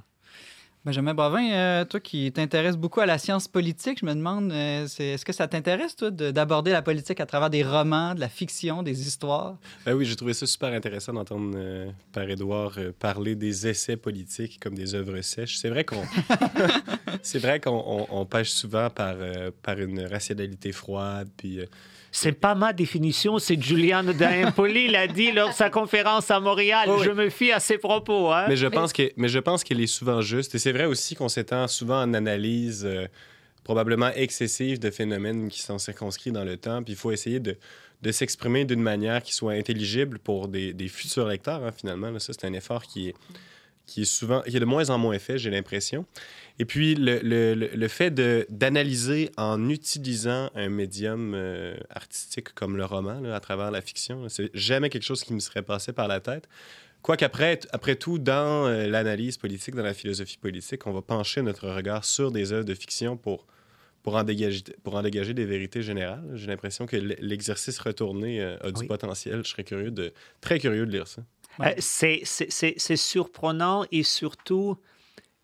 [0.89, 4.86] Benjamin Bravin, euh, toi qui t'intéresses beaucoup à la science politique, je me demande, euh,
[4.86, 8.30] est-ce que ça t'intéresse, toi, de- d'aborder la politique à travers des romans, de la
[8.30, 9.59] fiction, des histoires?
[9.84, 14.59] Ben oui, j'ai trouvé ça super intéressant d'entendre euh, par Édouard parler des essais politiques
[14.62, 15.59] comme des œuvres sèches.
[15.59, 16.03] C'est vrai qu'on
[17.22, 19.16] c'est vrai qu'on on- pêche souvent par,
[19.62, 21.61] par une rationalité froide, puis
[22.11, 26.89] C'est pas ma définition, c'est Giuliano D'Empoli l'a dit lors de sa conférence à Montréal.
[26.89, 27.05] Oui.
[27.05, 28.33] Je me fie à ses propos.
[28.33, 28.47] Hein?
[28.49, 30.55] Mais je pense que, mais je pense qu'elle est souvent juste.
[30.55, 33.07] Et c'est vrai aussi qu'on s'étend souvent en analyse euh,
[33.63, 36.83] probablement excessive de phénomènes qui sont circonscrits dans le temps.
[36.83, 37.57] Puis il faut essayer de,
[38.03, 42.11] de s'exprimer d'une manière qui soit intelligible pour des, des futurs lecteurs, hein, finalement.
[42.11, 43.15] Là, ça, c'est un effort qui est,
[43.87, 46.07] qui est souvent, qui est de moins en moins fait, j'ai l'impression.
[46.61, 52.77] Et puis, le, le, le- fait de- d'analyser en utilisant un médium euh, artistique comme
[52.77, 55.93] le roman, là, à travers la fiction, c'est jamais quelque chose qui me serait passé
[55.93, 56.49] par la tête.
[57.03, 61.69] Quoiqu'après, après tout, dans euh, l'analyse politique, dans la philosophie politique, on va pencher notre
[61.69, 63.47] regard sur des œuvres de fiction pour,
[64.03, 66.25] pour, en, dégager, pour en dégager des vérités générales.
[66.35, 68.87] J'ai l'impression que l'exercice retourné euh, a du Oui.
[68.89, 69.43] potentiel.
[69.45, 71.23] Je serais curieux de, très curieux de lire ça.
[71.61, 74.77] Euh, c'est- c'est surprenant et surtout,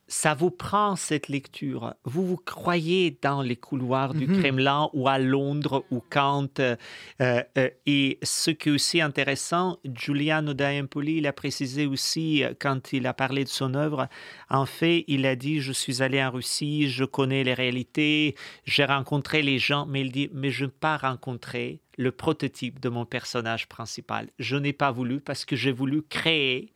[0.07, 1.95] ça vous prend cette lecture.
[2.05, 4.39] Vous vous croyez dans les couloirs du Mhm.
[4.41, 6.49] Kremlin ou à Londres ou Kant.
[6.61, 6.77] euh,
[7.21, 12.93] euh, euh, et ce qui est aussi intéressant, Giuliano D'Empoli, il a précisé aussi quand
[12.93, 14.09] il a parlé de son œuvre,
[14.51, 18.35] en fait, il a dit, je suis allé en Russie, je connais les réalités,
[18.65, 22.89] j'ai rencontré les gens, mais il dit, mais je n'ai pas rencontré le prototype de
[22.89, 24.29] mon personnage principal.
[24.39, 26.73] Je n'ai pas voulu parce que j'ai voulu créer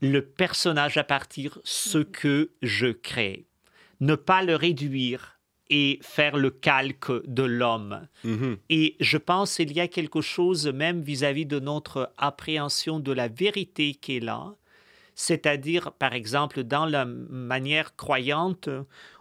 [0.00, 3.46] le personnage à partir de ce que je crée.
[4.00, 8.08] Ne pas le réduire et faire le calque de l'homme.
[8.24, 8.56] Mhm.
[8.68, 13.28] Et je pense qu'il y a quelque chose même vis-à-vis de notre appréhension de la
[13.28, 14.54] vérité qui est là.
[15.14, 18.68] C'est-à-dire, par exemple, dans la manière croyante,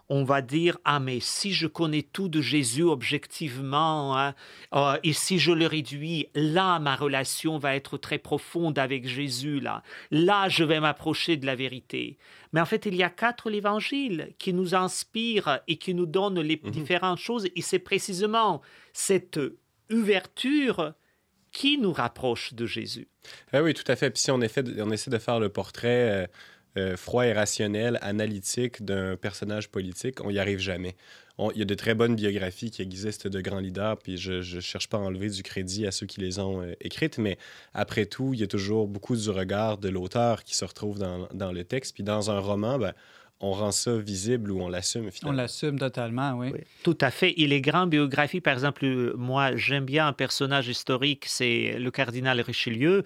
[0.09, 4.33] on va dire, ah mais si je connais tout de Jésus objectivement, hein,
[4.73, 9.59] euh, et si je le réduis, là, ma relation va être très profonde avec Jésus,
[9.59, 9.83] là.
[10.11, 12.17] Là, je vais m'approcher de la vérité.
[12.53, 16.41] Mais en fait, il y a quatre évangiles qui nous inspirent et qui nous donnent
[16.41, 16.71] les Mhm.
[16.71, 18.61] différentes choses, et c'est précisément
[18.93, 19.39] cette
[19.91, 20.93] ouverture
[21.51, 23.07] qui nous rapproche de Jésus.
[23.51, 24.09] Ah oui, tout à fait.
[24.11, 26.27] Puis si on, essaie de, on essaie de faire le portrait euh,
[26.77, 30.95] euh, froid et rationnel, analytique d'un personnage politique, on n'y arrive jamais.
[31.37, 34.55] On- Il y a de très bonnes biographies qui existent de grands leaders, puis je
[34.55, 37.37] ne cherche pas à enlever du crédit à ceux qui les ont euh, écrites, mais
[37.73, 41.27] après tout, il y a toujours beaucoup du regard de l'auteur qui se retrouve dans,
[41.33, 41.93] dans le texte.
[41.95, 42.93] Puis dans un roman, ben,
[43.41, 45.37] on rend ça visible ou on l'assume On finalement.
[45.41, 46.49] l'assume totalement, oui.
[46.51, 47.31] Oui, tout à fait.
[47.39, 51.89] Et les grandes biographies, par exemple, euh, moi, j'aime bien un personnage historique, c'est le
[51.89, 53.03] cardinal Richelieu.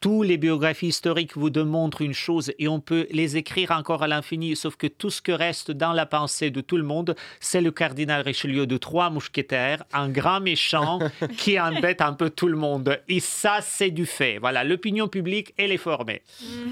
[0.00, 4.06] Tous les biographies historiques vous démontrent une chose et on peut les écrire encore à
[4.08, 7.60] l'infini, sauf que tout ce que reste dans la pensée de tout le monde, c'est
[7.62, 10.98] le cardinal Richelieu de trois mousquetaires, un grand méchant
[11.38, 12.98] qui embête un peu tout le monde.
[13.08, 14.38] Et ça, c'est du fait.
[14.38, 16.22] Voilà, l'opinion publique, elle est formée.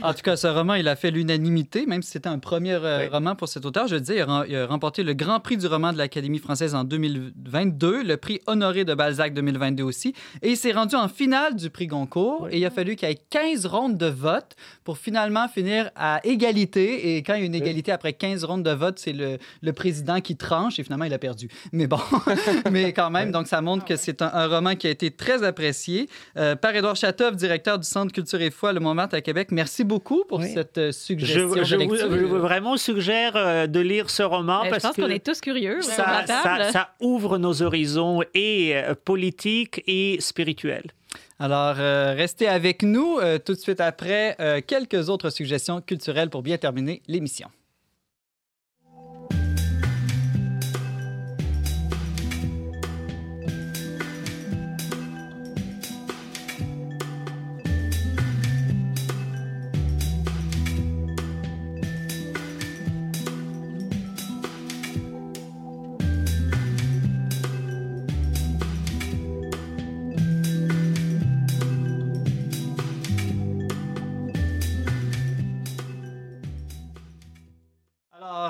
[0.03, 3.05] En tout cas, ce roman, il a fait l'unanimité, même si c'était un premier euh,
[3.05, 3.09] Oui.
[3.09, 3.89] roman pour cet auteur.
[3.89, 5.99] Je le dis, il a, rem- il a remporté le Grand Prix du roman de
[5.99, 10.14] l'Académie française en 2022, le prix honoré de Balzac 2022 aussi.
[10.43, 12.49] Et il s'est rendu en finale du prix Goncourt.
[12.51, 16.20] Et il a fallu qu'il y ait 15 rondes de vote pour finalement finir à
[16.24, 17.16] égalité.
[17.16, 19.72] Et quand il y a une égalité après 15 rondes de vote, c'est le, le
[19.72, 20.78] président qui tranche.
[20.78, 21.48] Et finalement, il a perdu.
[21.72, 21.98] Mais bon,
[22.70, 25.42] mais quand même, donc ça montre que c'est un, un roman qui a été très
[25.42, 26.08] apprécié.
[26.36, 29.84] Euh, par Édouard Chatoff, directeur du Centre Culture et Foi Le Montmartre à Québec, merci
[29.84, 30.50] beaucoup pour Oui.
[30.52, 34.60] cette euh, Je, suggestion je de vous, je vraiment suggère euh, de lire ce roman
[34.62, 38.20] Euh, je parce pense que qu'on est tous curieux ça, ça- ça ouvre nos horizons
[38.34, 40.90] et politiques et spirituels.
[41.39, 46.30] Alors, euh, restez avec nous euh, tout de suite après euh, quelques autres suggestions culturelles
[46.30, 47.49] pour bien terminer l'émission.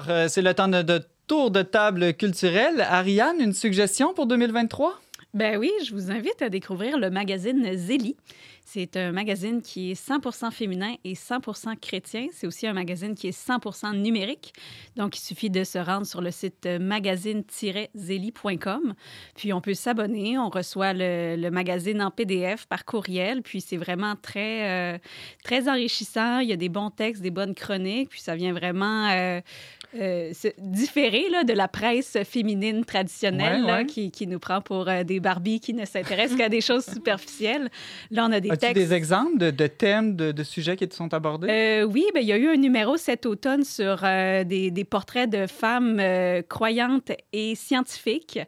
[0.09, 2.81] Euh, c'est le temps de, tour de table culturel.
[2.81, 5.01] Ariane, une suggestion pour 2023?
[5.33, 8.17] Ben oui, je vous invite à découvrir le magazine Zélie.
[8.67, 12.29] C'est un magazine qui est 100% féminin et 100% chrétien.
[12.33, 14.55] C'est aussi un magazine qui est 100% numérique.
[14.97, 18.95] Donc, il suffit de se rendre sur le site magazine-zeli.com.
[19.37, 20.39] Puis, on peut s'abonner.
[20.39, 23.43] On reçoit le, magazine en PDF par courriel.
[23.43, 24.99] Puis, c'est vraiment très, euh,
[25.45, 26.39] très enrichissant.
[26.39, 28.09] Il y a des bons textes, des bonnes chroniques.
[28.09, 29.43] Puis, ça vient vraiment euh,
[29.95, 35.61] euh, différer là, de la presse féminine traditionnelle qui, qui, nous prend pour des Barbies
[35.61, 37.71] qui ne s'intéressent qu'à des choses superficielles.
[38.11, 40.95] Là, on a des As-tu des exemples de, de thèmes, de, de, sujets qui te
[40.95, 41.49] sont abordés?
[41.51, 44.85] Euh, oui, ben, il y a eu un numéro cet automne sur euh, des, des,
[44.85, 48.39] portraits de femmes euh, croyantes et scientifiques.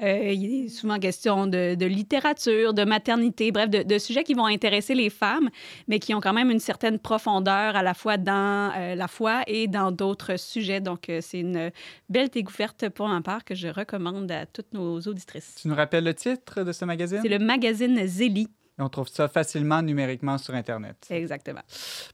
[0.00, 4.94] il est souvent question de, de, littérature, de maternité, bref, de, sujets qui vont intéresser
[4.94, 5.50] les femmes,
[5.88, 9.68] mais qui ont quand même une certaine profondeur à la fois dans la foi et
[9.68, 10.80] dans d'autres sujets.
[10.80, 11.70] Donc, c'est une
[12.08, 15.56] belle découverte pour ma part que je recommande à toutes nos auditrices.
[15.60, 17.20] Tu nous rappelles le titre de ce magazine?
[17.22, 20.96] C'est le magazine Zélie on trouve ça facilement numériquement sur Internet.
[21.08, 21.62] Exactement.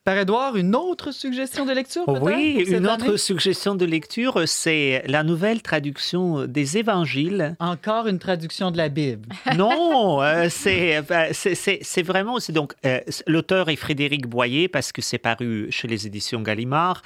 [0.05, 2.05] Par Edouard, une autre suggestion de lecture?
[2.07, 7.57] Oui, une autre suggestion de lecture, c'est la nouvelle traduction des Évangiles.
[7.59, 9.28] Encore une traduction de la Bible.
[9.57, 12.39] non, euh, euh, c'est vraiment...
[12.51, 17.03] Donc, euh, l'auteur est Frédéric Boyer parce que c'est paru chez les éditions Gallimard.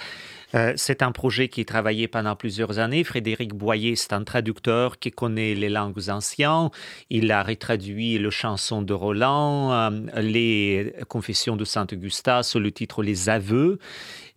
[0.54, 3.04] Euh, c'est un projet qui est travaillé pendant plusieurs années.
[3.04, 6.70] Frédéric Boyer, c'est un traducteur qui connaît les langues anciennes.
[7.10, 9.90] Il a retraduit le chanson de Roland, euh,
[10.20, 13.78] les confessions de Saint-Augustin sous le titre Les aveux.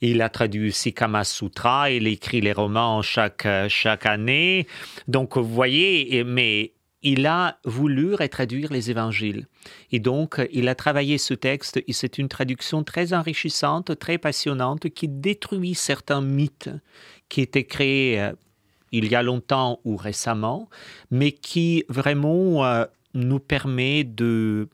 [0.01, 1.91] Il a traduit aussi Kama Sutra.
[1.91, 4.66] Il écrit les romans chaque, chaque année.
[5.07, 6.72] Donc, vous voyez, mais
[7.02, 9.47] il a voulu retraduire les évangiles.
[9.91, 14.89] Et donc, il a travaillé ce texte et c'est une traduction très enrichissante, très passionnante,
[14.89, 16.70] qui détruit certains mythes
[17.30, 18.34] qui étaient créés euh,
[18.91, 20.70] il y a longtemps ou récemment,
[21.12, 24.68] mais qui vraiment euh, nous permet de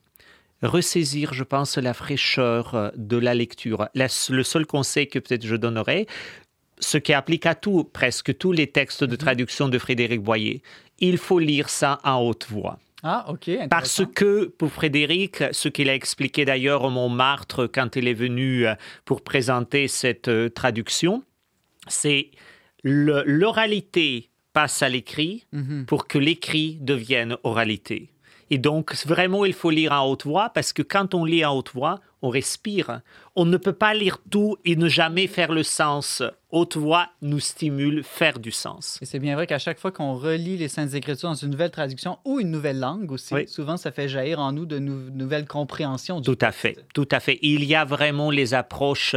[0.62, 3.88] ressaisir, je pense, la fraîcheur euh, de la lecture.
[3.94, 6.06] le seul conseil que peut-être je donnerais,
[6.78, 9.18] ce qui applique à tout, presque tous les textes de mhm.
[9.18, 10.62] traduction de Frédéric Boyer.
[10.98, 12.78] Il faut lire ça en haute voix.
[13.02, 13.50] Ah, OK.
[13.70, 18.66] Parce que pour Frédéric, ce qu'il a expliqué d'ailleurs au Montmartre quand il est venu
[18.66, 18.74] euh,
[19.04, 21.22] pour présenter cette euh, traduction,
[21.86, 22.30] c'est
[22.82, 25.84] l'oralité passe à l'écrit mhm.
[25.86, 28.08] pour que l'écrit devienne oralité.
[28.50, 31.56] Et donc, vraiment, il faut lire en haute voix parce que quand on lit en
[31.56, 33.00] haute voix, on respire.
[33.34, 36.22] On ne peut pas lire tout et ne jamais faire le sens.
[36.50, 38.98] Haute voix nous stimule faire du sens.
[39.02, 41.70] Et c'est bien vrai qu'à chaque fois qu'on relit les Saintes Écritures dans une nouvelle
[41.70, 46.20] traduction ou une nouvelle langue aussi, souvent ça fait jaillir en nous de nouvelles compréhensions.
[46.20, 47.38] tout à fait, tout à fait.
[47.42, 49.16] Il y a vraiment les approches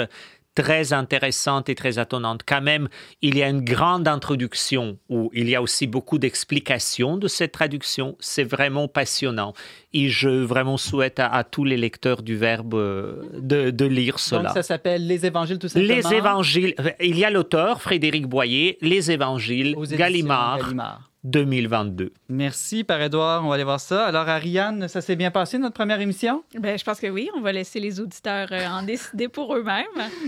[0.61, 2.41] très intéressante et très étonnante.
[2.45, 2.89] Quand même,
[3.21, 7.51] il y a une grande introduction où il y a aussi beaucoup d'explications de cette
[7.51, 8.15] traduction.
[8.19, 9.53] C'est vraiment passionnant.
[9.93, 14.53] Et je vraiment souhaite à, tous les lecteurs du Verbe euh, de, de lire cela.
[14.53, 15.95] Ça s'appelle Les Évangiles, tout simplement.
[15.95, 16.75] Les Évangiles.
[16.99, 20.59] Il y a l'auteur, Frédéric Boyer, Les Évangiles, Gallimard.
[20.59, 21.08] Gallimard.
[21.23, 22.11] 2022.
[22.29, 23.43] Merci, par Edouard.
[23.45, 24.05] On va aller voir ça.
[24.05, 26.43] Alors, Ariane, ça s'est bien passé, notre première émission?
[26.57, 27.29] Bien, je pense que oui.
[27.35, 29.85] On va laisser les auditeurs euh, en décider pour eux-mêmes.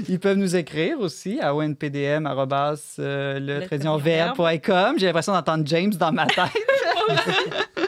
[0.09, 2.77] Ils peuvent nous écrire aussi à onpdm.com.
[2.99, 3.39] Euh,
[4.97, 6.51] J'ai l'impression d'entendre James dans ma tête.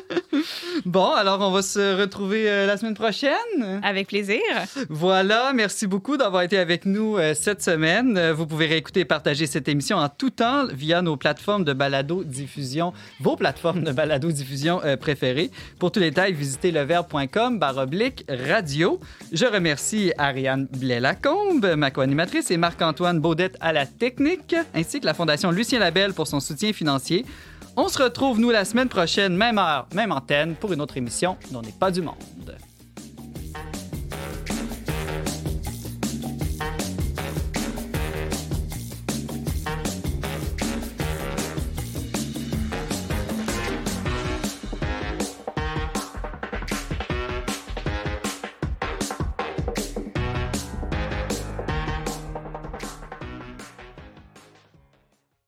[0.86, 3.80] Bon, alors on va se retrouver euh, la semaine prochaine.
[3.84, 4.42] Avec plaisir.
[4.90, 8.18] Voilà, merci beaucoup d'avoir été avec nous euh, cette semaine.
[8.18, 11.72] Euh, vous pouvez réécouter et partager cette émission en tout temps via nos plateformes de
[11.72, 15.52] balado-diffusion, vos plateformes de balado-diffusion préférées.
[15.80, 19.00] Pour tous les détails, visitez leverbe.com baroblique radio.
[19.32, 25.14] Je remercie Ariane Blais-Lacombe, ma co-animatrice, et Marc-Antoine Baudette à la technique, ainsi que la
[25.14, 27.26] Fondation Lucien Labelle pour son soutien financier.
[27.76, 31.38] On se retrouve, nous, la semaine prochaine, même heure, même antenne, pour une autre émission
[31.52, 32.16] dont n'est pas du monde.